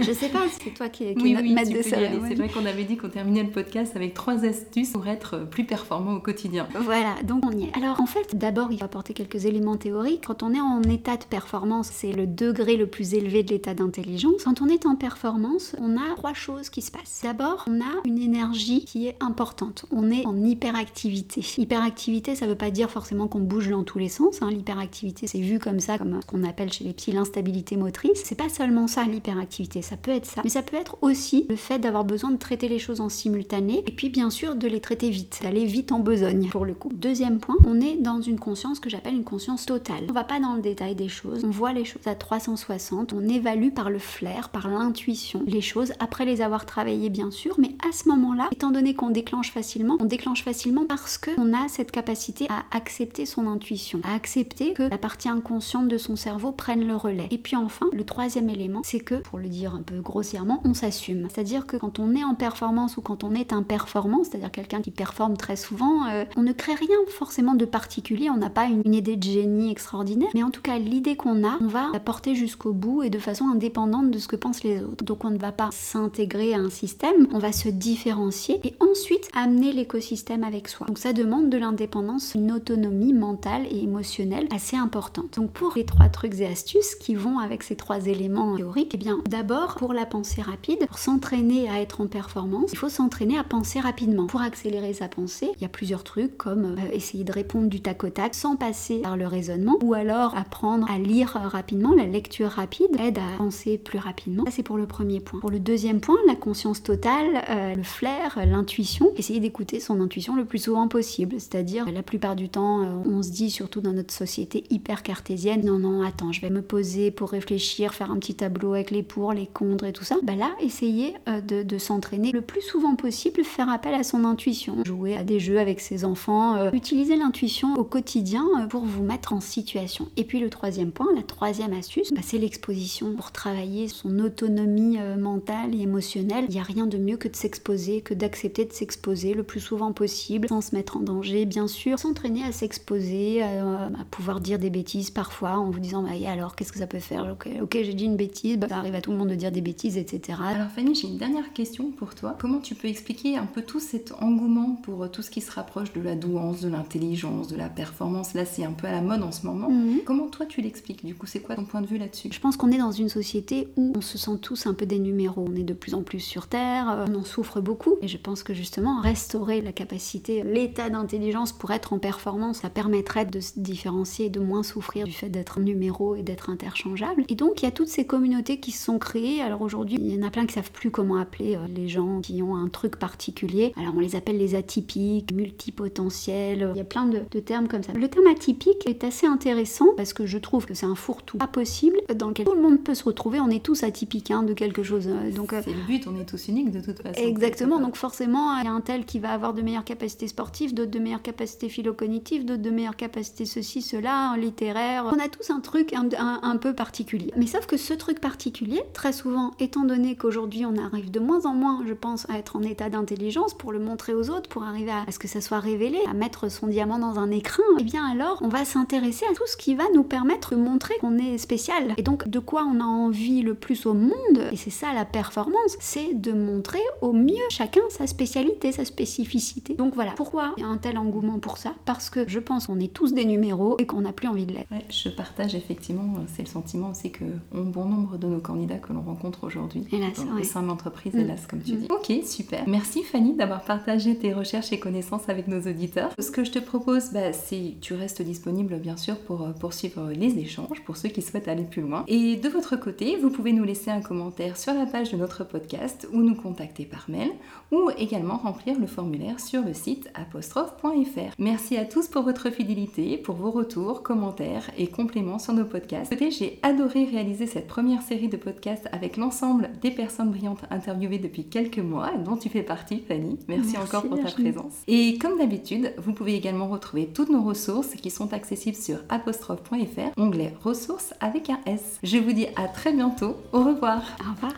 je 0.01 0.12
sais 0.13 0.29
pas, 0.29 0.43
c'est 0.50 0.74
toi 0.74 0.88
qui, 0.88 1.13
qui 1.13 1.22
oui, 1.22 1.36
oui, 1.38 1.53
de 1.53 1.81
C'est 1.81 2.36
vrai 2.36 2.48
qu'on 2.48 2.65
avait 2.65 2.86
dit 2.86 2.95
qu'on 2.95 3.10
terminait 3.10 3.43
le 3.43 3.51
podcast 3.51 3.98
avec 3.98 4.13
trois 4.13 4.45
astuces 4.45 4.91
pour 4.91 5.07
être 5.07 5.45
plus 5.50 5.65
performant 5.65 6.13
au 6.13 6.19
quotidien. 6.22 6.69
Voilà, 6.79 7.15
donc 7.24 7.43
on 7.45 7.51
y 7.51 7.65
est. 7.65 7.75
Alors 7.75 8.00
en 8.00 8.05
fait, 8.05 8.38
d'abord, 8.38 8.72
il 8.72 8.79
faut 8.79 8.86
apporter 8.86 9.13
quelques 9.13 9.43
éléments 9.43 9.75
théoriques. 9.75 10.24
Quand 10.25 10.41
on 10.41 10.53
est 10.53 10.62
en 10.62 10.81
état 10.83 11.17
de 11.17 11.25
performance, 11.25 11.89
c'est 11.91 12.13
le 12.13 12.27
degré 12.27 12.77
le 12.77 12.82
plus 12.85 13.13
élevé 13.13 13.43
de 13.43 13.51
l'état 13.51 13.73
d'intelligence. 13.73 14.43
Quand 14.43 14.61
on 14.61 14.67
est 14.67 14.85
en 14.85 14.95
performance, 14.95 15.75
on 15.79 15.97
a 15.97 16.15
trois 16.15 16.33
choses 16.33 16.69
qui 16.69 16.81
se 16.81 16.91
passent. 16.91 17.21
D'abord, 17.23 17.65
on 17.67 17.79
a 17.79 18.01
une 18.05 18.19
énergie 18.19 18.85
qui 18.85 19.07
est 19.07 19.15
importante. 19.21 19.85
On 19.91 20.11
est 20.11 20.25
en 20.25 20.35
hyperactivité. 20.37 21.41
Hyperactivité, 21.57 22.35
ça 22.35 22.47
veut 22.47 22.55
pas 22.55 22.71
dire 22.71 22.89
forcément 22.89 23.27
qu'on 23.27 23.39
bouge 23.39 23.69
dans 23.69 23.83
tous 23.83 23.99
les 23.99 24.09
sens. 24.09 24.41
Hein. 24.41 24.49
L'hyperactivité, 24.51 25.27
c'est 25.27 25.39
vu 25.39 25.59
comme 25.59 25.79
ça, 25.79 25.97
comme 25.97 26.19
ce 26.21 26.27
qu'on 26.27 26.43
appelle 26.43 26.71
chez 26.71 26.83
les 26.83 26.93
petits 26.93 27.13
l'instabilité 27.13 27.77
motrice. 27.77 28.21
C'est 28.23 28.37
pas 28.37 28.49
seulement 28.49 28.87
ça 28.87 29.03
l'hyperactivité, 29.03 29.81
ça 29.81 29.97
peut 29.97 30.11
être 30.11 30.25
ça, 30.25 30.41
mais 30.43 30.49
ça 30.49 30.61
peut 30.61 30.77
être 30.77 30.97
aussi 31.01 31.45
le 31.49 31.55
fait 31.55 31.79
d'avoir 31.79 32.03
besoin 32.03 32.31
de 32.31 32.37
traiter 32.37 32.67
les 32.67 32.79
choses 32.79 33.01
en 33.01 33.09
simultané 33.09 33.83
et 33.85 33.91
puis 33.91 34.09
bien 34.09 34.29
sûr 34.29 34.55
de 34.55 34.67
les 34.67 34.79
traiter 34.79 35.09
vite, 35.09 35.39
d'aller 35.43 35.65
vite 35.65 35.91
en 35.91 35.99
besogne 35.99 36.49
pour 36.49 36.65
le 36.65 36.73
coup. 36.73 36.91
Deuxième 36.93 37.39
point, 37.39 37.55
on 37.65 37.79
est 37.79 37.95
dans 37.95 38.21
une 38.21 38.39
conscience 38.39 38.79
que 38.79 38.89
j'appelle 38.89 39.15
une 39.15 39.23
conscience 39.23 39.65
totale. 39.65 40.05
On 40.09 40.13
va 40.13 40.23
pas 40.23 40.39
dans 40.39 40.55
le 40.55 40.61
détail 40.61 40.95
des 40.95 41.09
choses, 41.09 41.43
on 41.45 41.49
voit 41.49 41.73
les 41.73 41.85
choses 41.85 42.07
à 42.07 42.15
360, 42.15 42.72
on 43.13 43.27
évalue 43.27 43.69
par 43.69 43.89
le 43.89 43.99
flair, 43.99 44.49
par 44.49 44.67
l'intuition 44.67 45.43
les 45.45 45.61
choses 45.61 45.93
après 45.99 46.25
les 46.25 46.41
avoir 46.41 46.65
travaillées 46.65 47.09
bien 47.09 47.31
sûr, 47.31 47.55
mais 47.57 47.75
à 47.87 47.91
ce 47.91 48.09
moment-là, 48.09 48.49
étant 48.51 48.71
donné 48.71 48.93
qu'on 48.93 49.09
déclenche 49.09 49.51
facilement, 49.51 49.97
on 49.99 50.05
déclenche 50.05 50.43
facilement 50.43 50.85
parce 50.87 51.17
qu'on 51.17 51.53
a 51.53 51.67
cette 51.67 51.91
capacité 51.91 52.47
à 52.49 52.63
accepter 52.75 53.25
son 53.25 53.47
intuition, 53.47 54.01
à 54.03 54.13
accepter 54.13 54.73
que 54.73 54.83
la 54.83 54.97
partie 54.97 55.29
inconsciente 55.29 55.87
de 55.87 55.97
son 55.97 56.15
cerveau 56.15 56.51
prenne 56.51 56.85
le 56.85 56.95
relais. 56.95 57.27
Et 57.31 57.37
puis 57.37 57.55
enfin, 57.55 57.87
le 57.93 58.03
troisième 58.03 58.49
élément, 58.49 58.81
c'est 58.83 58.99
que, 58.99 59.15
pour 59.15 59.39
le 59.39 59.47
dire 59.47 59.75
un 59.75 59.81
peu 59.81 60.01
grossièrement, 60.01 60.61
on 60.65 60.73
s'assume. 60.73 61.27
C'est-à-dire 61.33 61.65
que 61.65 61.77
quand 61.77 61.99
on 61.99 62.15
est 62.15 62.23
en 62.23 62.35
performance 62.35 62.97
ou 62.97 63.01
quand 63.01 63.23
on 63.23 63.33
est 63.33 63.53
un 63.53 63.63
performant, 63.63 64.23
c'est-à-dire 64.23 64.51
quelqu'un 64.51 64.81
qui 64.81 64.91
performe 64.91 65.37
très 65.37 65.55
souvent, 65.55 66.07
euh, 66.07 66.25
on 66.35 66.43
ne 66.43 66.51
crée 66.51 66.75
rien 66.75 66.97
forcément 67.09 67.55
de 67.55 67.65
particulier, 67.65 68.29
on 68.29 68.37
n'a 68.37 68.49
pas 68.49 68.65
une, 68.65 68.81
une, 68.85 68.95
idée 68.95 69.15
de 69.15 69.23
génie 69.23 69.71
extraordinaire, 69.71 70.29
mais 70.33 70.43
en 70.43 70.51
tout 70.51 70.61
cas 70.61 70.77
l'idée 70.77 71.15
qu'on 71.15 71.47
a, 71.47 71.57
on 71.61 71.67
va 71.67 71.89
la 71.93 71.99
porter 71.99 72.35
jusqu'au 72.35 72.62
bout 72.72 73.03
et 73.03 73.10
de 73.10 73.20
façon 73.20 73.46
indépendante 73.48 74.12
de 74.12 74.20
ce 74.20 74.27
que 74.27 74.36
pensent 74.36 74.63
les 74.63 74.82
autres. 74.82 75.03
Donc 75.03 75.25
on 75.25 75.29
ne 75.29 75.38
va 75.38 75.51
pas 75.51 75.70
s'intégrer 75.72 76.53
à 76.53 76.60
un 76.60 76.70
système, 76.70 77.27
on 77.34 77.39
va 77.39 77.51
se 77.51 77.70
différencier 77.70 78.60
et 78.63 78.75
ensuite 78.79 79.29
amener 79.34 79.74
l'écosystème 79.74 80.43
avec 80.43 80.67
soi. 80.67 80.88
Donc 80.88 80.98
ça 80.98 81.13
demande 81.13 81.50
de 81.50 81.58
l'indépendance, 81.58 82.36
une 82.36 82.51
autonomie 82.51 83.13
mentale 83.13 83.65
et 83.70 83.84
émotionnelle 83.84 84.48
assez 84.53 84.77
importante. 84.77 85.36
Donc 85.36 85.51
pour 85.51 85.74
les 85.75 85.86
trois 85.86 86.10
trucs 86.10 86.39
et 86.39 86.46
astuces 86.46 86.96
qui 86.96 87.15
vont 87.15 87.39
avec 87.39 87.63
ces 87.63 87.75
trois 87.75 88.05
éléments 88.05 88.55
théoriques, 88.55 88.91
eh 88.93 88.98
bien 88.98 89.20
d'abord 89.27 89.75
pour 89.75 89.93
la 89.93 90.05
pensée 90.05 90.41
rapide, 90.41 90.86
pour 90.88 91.00
s'entraîner 91.00 91.70
à 91.70 91.82
être 91.82 92.01
en 92.01 92.08
performance, 92.08 92.72
il 92.72 92.77
faut 92.77 92.89
s'entraîner 92.89 93.38
à 93.38 93.43
penser 93.43 93.79
rapidement. 93.79 94.27
Pour 94.27 94.41
accélérer 94.41 94.93
sa 94.93 95.08
pensée, 95.08 95.50
il 95.55 95.62
y 95.62 95.65
a 95.65 95.70
plusieurs 95.70 96.03
trucs 96.03 96.38
comme 96.38 96.75
euh, 96.77 96.91
essayer 96.91 97.24
de 97.24 97.32
répondre 97.32 97.67
du 97.67 97.82
tac 97.82 98.03
au 98.03 98.10
tac 98.10 98.36
sans 98.36 98.55
passer 98.55 99.00
par 99.00 99.17
le 99.17 99.27
raisonnement 99.27 99.77
ou 99.82 99.93
alors 99.93 100.36
apprendre 100.38 100.89
à 100.89 100.98
lire 100.98 101.39
rapidement. 101.51 101.93
La 101.96 102.05
lecture 102.05 102.52
rapide 102.53 102.88
aide 103.00 103.17
à 103.17 103.38
penser 103.38 103.77
plus 103.77 104.00
rapidement. 104.00 104.45
Ça 104.45 104.51
c'est 104.51 104.63
pour 104.63 104.77
le 104.77 104.88
premier 104.88 105.19
point. 105.19 105.39
Pour 105.39 105.51
le 105.51 105.60
deuxième 105.60 106.00
point, 106.00 106.17
la 106.27 106.36
conscience 106.36 106.83
totale, 106.83 107.43
euh, 107.50 107.75
le 107.75 107.83
flair, 107.83 108.39
l'intuition, 108.45 109.12
essayer 109.17 109.39
d'écouter 109.39 109.79
son 109.79 110.01
intuition 110.01 110.36
le 110.36 110.45
plus 110.45 110.60
souvent 110.60 110.88
possible. 110.88 111.36
C'est-à-dire 111.39 111.91
la 111.91 112.03
plupart 112.03 112.36
du 112.36 112.50
temps, 112.50 112.81
euh, 112.81 112.93
on 113.05 113.22
se 113.22 113.31
dit 113.31 113.50
surtout 113.50 113.81
dans 113.81 113.93
notre 113.93 114.13
société 114.13 114.63
hyper 114.69 115.03
cartésienne, 115.03 115.65
non 115.65 115.79
non 115.79 116.01
attends, 116.01 116.31
je 116.31 116.41
vais 116.41 116.50
me 116.50 116.62
poser 116.62 117.12
pour 117.12 117.29
réfléchir, 117.29 117.93
faire 117.93 118.12
un 118.12 118.17
petit 118.17 118.36
tableau 118.36 118.74
avec 118.74 118.91
les 118.91 119.03
pour, 119.03 119.33
les 119.33 119.48
contre 119.48 119.86
et 119.86 119.93
tout 119.93 120.03
ça, 120.03 120.15
bah 120.24 120.36
là, 120.36 120.51
essayez 120.60 121.13
euh, 121.27 121.41
de, 121.41 121.77
s'entraîner 121.77 122.31
le 122.31 122.41
plus 122.41 122.62
souvent 122.62 122.95
possible, 122.95 123.43
faire 123.43 123.69
appel 123.69 123.93
à 123.93 124.03
son 124.03 124.25
intuition, 124.25 124.77
jouer 124.86 125.17
à 125.17 125.24
des 125.24 125.39
jeux 125.39 125.60
avec 125.60 125.79
ses 125.79 126.05
enfants, 126.05 126.55
euh, 126.55 126.72
utiliser 126.72 127.15
l'intuition 127.15 127.74
au 127.75 127.83
quotidien 127.83 128.45
euh, 128.60 128.67
pour 128.67 128.86
vous 128.86 129.03
mettre 129.03 129.33
en 129.33 129.41
situation. 129.41 130.07
Et 130.17 130.24
puis 130.24 130.39
le 130.39 130.50
troisième 130.50 130.91
point, 130.91 131.07
la 131.15 131.24
troisième 131.24 131.74
astuce, 131.74 132.12
bah, 132.13 132.22
c'est 132.24 132.38
l'exposition 132.43 133.15
pour 133.15 133.31
travailler 133.31 133.88
son 133.88 134.19
autonomie 134.19 134.97
mentale 135.17 135.73
et 135.73 135.81
émotionnelle. 135.81 136.45
Il 136.50 136.51
n'y 136.51 136.59
a 136.59 136.63
rien 136.63 136.85
de 136.85 136.97
mieux 136.97 137.15
que 137.15 137.29
de 137.29 137.35
s'exposer, 137.35 138.01
que 138.01 138.13
d'accepter 138.13 138.65
de 138.65 138.73
s'exposer 138.73 139.33
le 139.33 139.43
plus 139.43 139.62
souvent 139.62 139.93
possible, 139.93 140.50
sans 140.50 140.62
se 140.62 140.75
mettre 140.75 140.97
en 140.97 141.00
danger, 141.00 141.45
bien 141.45 141.67
sûr, 141.67 141.97
s'entraîner 141.97 142.43
à 142.43 142.51
s'exposer, 142.51 143.41
à 143.41 143.89
pouvoir 144.12 144.41
dire 144.41 144.59
des 144.59 144.69
bêtises 144.69 145.09
parfois 145.09 145.57
en 145.57 145.69
vous 145.69 145.79
disant 145.79 146.03
bah, 146.03 146.09
alors 146.27 146.55
qu'est-ce 146.55 146.73
que 146.73 146.79
ça 146.79 146.88
peut 146.88 147.00
faire? 147.00 147.35
Ok, 147.62 147.77
j'ai 147.81 147.93
dit 147.93 148.05
une 148.05 148.17
bêtise, 148.17 148.57
bah, 148.57 148.67
ça 148.67 148.77
arrive 148.77 148.95
à 148.95 149.01
tout 149.01 149.12
le 149.12 149.17
monde 149.17 149.29
de 149.29 149.35
dire 149.35 149.51
des 149.51 149.62
bêtises, 149.62 149.97
etc. 149.97 150.38
Alors 150.45 150.69
Fanny, 150.69 150.95
j'ai 150.95 151.07
une 151.07 151.17
dernière 151.17 151.53
question 151.53 151.91
pour 151.91 152.13
toi. 152.13 152.35
Comment 152.39 152.59
tu 152.59 152.75
peux 152.75 152.89
expliquer 152.89 153.38
un 153.38 153.45
peu 153.45 153.62
tout 153.62 153.79
cet 153.79 154.13
engouement 154.21 154.81
pour 154.83 155.09
tout 155.09 155.21
ce 155.21 155.31
qui 155.31 155.39
se 155.39 155.51
rapproche 155.51 155.93
de 155.93 156.01
la 156.01 156.15
douance, 156.15 156.62
de 156.62 156.69
l'intelligence, 156.69 157.47
de 157.47 157.55
la 157.55 157.69
performance? 157.69 158.33
Là, 158.33 158.45
c'est 158.45 158.65
un 158.65 158.73
peu 158.73 158.88
à 158.88 158.91
la 158.91 159.01
mode 159.01 159.23
en 159.23 159.31
ce 159.31 159.45
moment. 159.45 159.69
Mhm. 159.69 160.01
Comment 160.05 160.27
toi 160.27 160.45
tu 160.45 160.62
l'expliques? 160.62 161.05
Du 161.05 161.15
coup, 161.15 161.25
c'est 161.25 161.39
quoi 161.39 161.55
ton 161.55 161.65
point 161.65 161.81
de 161.81 161.88
vue 161.88 161.97
là-dessus? 161.97 162.29
Je 162.33 162.39
pense 162.39 162.57
qu'on 162.57 162.71
est 162.71 162.79
dans 162.79 162.91
une 162.91 163.09
société 163.09 163.67
où 163.77 163.93
on 163.95 164.01
se 164.01 164.17
sent 164.17 164.39
tous 164.41 164.65
un 164.65 164.73
peu 164.73 164.87
des 164.87 164.97
numéros. 164.97 165.45
On 165.47 165.55
est 165.55 165.63
de 165.63 165.75
plus 165.75 165.93
en 165.93 166.01
plus 166.01 166.19
sur 166.19 166.47
Terre, 166.47 166.89
euh, 166.89 167.05
on 167.07 167.19
en 167.19 167.23
souffre 167.23 167.61
beaucoup. 167.61 167.97
Et 168.01 168.07
je 168.07 168.17
pense 168.17 168.41
que 168.41 168.55
justement, 168.55 169.01
restaurer 169.01 169.61
la 169.61 169.71
capacité, 169.71 170.41
l'état 170.41 170.89
d'intelligence 170.89 171.51
pour 171.51 171.69
être 171.69 171.93
en 171.93 171.99
performance, 171.99 172.61
ça 172.61 172.71
permettrait 172.71 173.25
de 173.25 173.39
se 173.39 173.59
différencier 173.59 174.25
et 174.25 174.29
de 174.31 174.39
moins 174.39 174.63
souffrir 174.63 175.05
du 175.05 175.11
fait 175.11 175.29
d'être 175.29 175.59
numéro 175.59 176.15
et 176.15 176.23
d'être 176.23 176.49
interchangeable. 176.49 177.23
Et 177.29 177.35
donc, 177.35 177.61
il 177.61 177.65
y 177.65 177.67
a 177.67 177.71
toutes 177.71 177.87
ces 177.87 178.07
communautés 178.07 178.59
qui 178.59 178.71
se 178.71 178.83
sont 178.83 178.97
créées. 178.97 179.43
Alors 179.43 179.61
aujourd'hui, 179.61 179.97
il 180.01 180.15
y 180.15 180.17
en 180.19 180.25
a 180.25 180.31
plein 180.31 180.47
qui 180.47 180.53
savent 180.53 180.71
plus 180.71 180.89
comment 180.89 181.17
appeler 181.17 181.55
euh, 181.55 181.67
les 181.69 181.87
gens 181.87 182.19
qui 182.21 182.41
ont 182.41 182.55
un 182.55 182.67
truc 182.67 182.95
particulier. 182.95 183.73
Alors 183.77 183.93
on 183.95 183.99
les 183.99 184.15
appelle 184.15 184.39
les 184.39 184.55
atypiques, 184.55 185.31
multipotentiels. 185.31 186.71
Il 186.73 186.77
y 186.79 186.81
a 186.81 186.83
plein 186.83 187.05
de, 187.05 187.19
termes 187.39 187.67
comme 187.67 187.83
ça. 187.83 187.93
Le 187.93 188.07
terme 188.07 188.25
atypique 188.25 188.87
est 188.87 189.03
assez 189.03 189.27
intéressant 189.27 189.89
parce 189.95 190.13
que 190.13 190.25
je 190.25 190.39
trouve 190.39 190.65
que 190.65 190.73
c'est 190.73 190.87
un 190.87 190.95
fourre-tout 190.95 191.37
pas 191.37 191.45
possible 191.45 191.97
lequel 192.29 192.45
tout 192.45 192.55
le 192.55 192.61
monde 192.61 192.83
peut 192.83 192.95
se 192.95 193.03
retrouver. 193.03 193.39
On 193.39 193.49
est 193.49 193.63
tous 193.63 193.83
atypiques 193.83 194.31
hein, 194.31 194.43
de 194.43 194.53
quelque 194.53 194.83
chose. 194.83 195.07
Euh, 195.07 195.31
donc 195.31 195.53
euh, 195.53 195.61
c'est 195.63 195.73
le 195.73 195.85
but. 195.87 196.07
On 196.07 196.19
est 196.19 196.25
tous 196.25 196.47
uniques 196.47 196.71
de 196.71 196.81
toute 196.81 197.01
façon. 197.01 197.21
Exactement. 197.21 197.79
Donc 197.79 197.95
forcément, 197.95 198.57
il 198.57 198.65
y 198.65 198.67
a 198.67 198.71
un 198.71 198.81
tel 198.81 199.05
qui 199.05 199.19
va 199.19 199.31
avoir 199.31 199.53
de 199.53 199.61
meilleures 199.61 199.83
capacités 199.83 200.27
sportives, 200.27 200.73
d'autres 200.73 200.91
de 200.91 200.99
meilleures 200.99 201.21
capacités 201.21 201.69
philo-cognitives, 201.69 202.45
d'autres 202.45 202.61
de 202.61 202.69
meilleures 202.69 202.95
capacités 202.95 203.45
ceci, 203.45 203.81
cela, 203.81 204.35
littéraire. 204.37 205.05
On 205.05 205.19
a 205.19 205.27
tous 205.27 205.49
un 205.49 205.59
truc 205.59 205.93
un, 205.93 206.09
un 206.41 206.57
peu 206.57 206.73
particulier. 206.73 207.31
Mais 207.37 207.47
sauf 207.47 207.65
que 207.65 207.77
ce 207.77 207.93
truc 207.93 208.19
particulier, 208.19 208.81
très 208.93 209.13
souvent, 209.13 209.51
étant 209.59 209.83
donné 209.83 210.15
qu'aujourd'hui 210.15 210.65
on 210.65 210.77
arrive 210.77 211.11
de 211.11 211.19
moins 211.19 211.45
en 211.45 211.53
moins, 211.53 211.83
je 211.87 211.93
pense, 211.93 212.29
à 212.29 212.37
être 212.37 212.55
en 212.55 212.61
état 212.61 212.89
d'intelligence 212.89 213.53
pour 213.53 213.71
le 213.71 213.79
montrer 213.79 214.13
aux 214.13 214.29
autres, 214.29 214.49
pour 214.49 214.63
arriver 214.63 214.91
à, 214.91 215.11
ce 215.11 215.19
que 215.19 215.27
ça 215.27 215.41
soit 215.41 215.59
révélé, 215.59 215.99
à 216.09 216.13
mettre 216.13 216.49
son 216.49 216.67
diamant 216.67 216.99
dans 216.99 217.19
un 217.19 217.31
écrin, 217.31 217.63
et 217.77 217.81
eh 217.81 217.83
bien 217.83 218.05
alors 218.05 218.39
on 218.41 218.47
va 218.47 218.65
s'intéresser 218.65 219.25
à 219.29 219.33
tout 219.33 219.47
ce 219.47 219.57
qui 219.57 219.75
va 219.75 219.83
nous 219.93 220.03
permettre 220.03 220.55
de 220.55 220.61
montrer 220.61 220.95
qu'on 220.99 221.17
est 221.17 221.37
spécial. 221.37 221.93
Et 221.97 222.03
donc 222.03 222.12
Donc 222.13 222.27
de 222.27 222.38
quoi 222.38 222.63
on 222.63 222.79
a 222.79 222.84
envie 222.84 223.41
le 223.41 223.55
plus 223.55 223.88
au 223.88 223.96
monde, 223.96 224.13
et 224.51 224.55
c'est 224.55 224.70
ça 224.70 224.93
la 224.93 225.03
performance, 225.03 225.77
c'est 225.79 226.13
de 226.13 226.32
montrer 226.32 226.77
au 227.01 227.12
mieux 227.12 227.34
chacun 227.50 227.82
sa 227.89 228.05
spécialité, 228.05 228.72
sa 228.72 228.86
spécificité. 228.86 229.74
Donc 229.74 229.96
voilà, 229.96 230.12
pourquoi 230.12 230.53
il 230.58 230.62
y 230.62 230.63
a 230.63 230.67
un 230.67 230.77
tel 230.77 231.00
engouement 231.00 231.39
pour 231.39 231.58
ça? 231.58 231.74
Parce 231.86 232.12
que 232.12 232.29
je 232.29 232.38
pense 232.38 232.67
qu'on 232.67 232.79
est 232.79 232.93
tous 232.93 233.15
des 233.15 233.25
numéros 233.25 233.77
et 233.79 233.88
qu'on 233.88 234.01
n'a 234.01 234.13
plus 234.13 234.27
envie 234.27 234.46
de 234.46 234.53
l'être. 234.53 234.70
je 234.91 235.10
partage 235.10 235.55
effectivement, 235.55 236.13
c'est 236.27 236.43
le 236.43 236.48
sentiment 236.48 236.91
aussi 236.91 237.10
que 237.10 237.25
bon 237.51 237.86
nombre 237.86 238.17
de 238.17 238.27
nos 238.27 238.41
candidats 238.41 238.77
que 238.77 238.93
l'on 238.93 239.01
rencontre 239.01 239.43
aujourd'hui 239.46 239.84
au 239.91 240.43
sein 240.43 240.62
de 240.62 240.67
l'entreprise, 240.67 241.15
mm. 241.15 241.20
hélas, 241.20 241.48
comme 241.48 241.63
tu 241.63 241.74
mm. 241.74 241.77
dis. 241.77 241.88
Ok, 241.89 242.13
super. 242.27 242.63
Merci 242.67 243.01
Fanny 243.01 243.34
d'avoir 243.34 243.65
partagé 243.65 244.15
tes 244.20 244.34
recherches 244.34 244.72
et 244.72 244.79
connaissances 244.79 245.29
avec 245.29 245.48
nos 245.48 245.62
auditeurs. 245.62 246.12
Ce 246.20 246.29
que 246.29 246.43
je 246.43 246.51
te 246.51 246.60
propose, 246.60 247.10
bah, 247.12 247.34
c'est 247.34 247.74
tu 247.82 247.96
restes 247.96 248.22
disponible 248.22 248.75
bien 248.75 248.98
sûr 248.98 249.17
pour 249.17 249.41
euh, 249.41 249.51
poursuivre 249.53 250.12
les 250.12 250.38
échanges 250.38 250.84
pour 250.86 250.96
ceux 250.96 251.10
qui 251.10 251.24
souhaitent 251.24 251.48
aller 251.48 251.63
plus 251.63 251.82
loin. 251.82 251.92
Et 252.07 252.35
de 252.35 252.50
votre 252.50 252.75
côté, 252.75 253.17
vous 253.17 253.29
pouvez 253.29 253.53
nous 253.53 253.63
laisser 253.63 253.91
un 253.91 254.01
commentaire 254.01 254.57
sur 254.57 254.73
la 254.73 254.85
page 254.85 255.12
de 255.12 255.17
notre 255.17 255.43
podcast 255.43 256.07
ou 256.12 256.21
nous 256.21 256.35
contacter 256.35 256.85
par 256.85 257.05
mail 257.09 257.31
ou 257.71 257.89
également 257.97 258.38
remplir 258.38 258.79
le 258.79 258.88
formulaire 258.88 259.39
sur 259.39 259.63
le 259.63 259.73
site 259.73 260.09
apostrophe.fr. 260.13 261.33
Merci 261.39 261.77
à 261.77 261.85
tous 261.85 262.07
pour 262.07 262.23
votre 262.23 262.50
fidélité, 262.50 263.17
pour 263.17 263.35
vos 263.35 263.51
retours, 263.51 264.03
commentaires 264.03 264.69
et 264.77 264.88
compléments 264.88 265.39
sur 265.39 265.53
nos 265.53 265.65
podcasts. 265.65 266.13
J'ai 266.31 266.59
adoré 266.63 267.05
réaliser 267.05 267.47
cette 267.47 267.67
première 267.67 268.01
série 268.01 268.27
de 268.27 268.38
podcasts 268.38 268.88
avec 268.91 269.17
l'ensemble 269.17 269.69
des 269.81 269.91
personnes 269.91 270.31
brillantes 270.31 270.63
interviewées 270.69 271.19
depuis 271.19 271.45
quelques 271.45 271.79
mois, 271.79 272.12
dont 272.17 272.38
tu 272.38 272.50
fais 272.50 272.63
partie, 272.63 273.03
Fanny. 273.07 273.39
Merci, 273.47 273.77
encore 273.77 274.03
pour 274.03 274.19
ta 274.19 274.31
présence. 274.31 274.83
Et 274.88 275.17
comme 275.17 275.38
d'habitude, 275.38 275.93
vous 275.97 276.13
pouvez 276.13 276.35
également 276.35 276.67
retrouver 276.67 277.07
toutes 277.07 277.29
nos 277.29 277.43
ressources 277.43 277.95
qui 277.95 278.09
sont 278.09 278.33
accessibles 278.33 278.77
sur 278.77 278.97
apostrophe.fr, 279.09 280.17
onglet 280.17 280.53
ressources 280.63 281.13
avec 281.19 281.50
un 281.50 281.59
S. 281.65 281.82
Je 282.03 282.17
vous 282.17 282.33
dis 282.33 282.47
à 282.55 282.67
très 282.67 282.93
bientôt. 282.93 283.37
Au 283.51 283.63
revoir. 283.63 284.01
Au 284.19 284.31
revoir. 284.31 284.53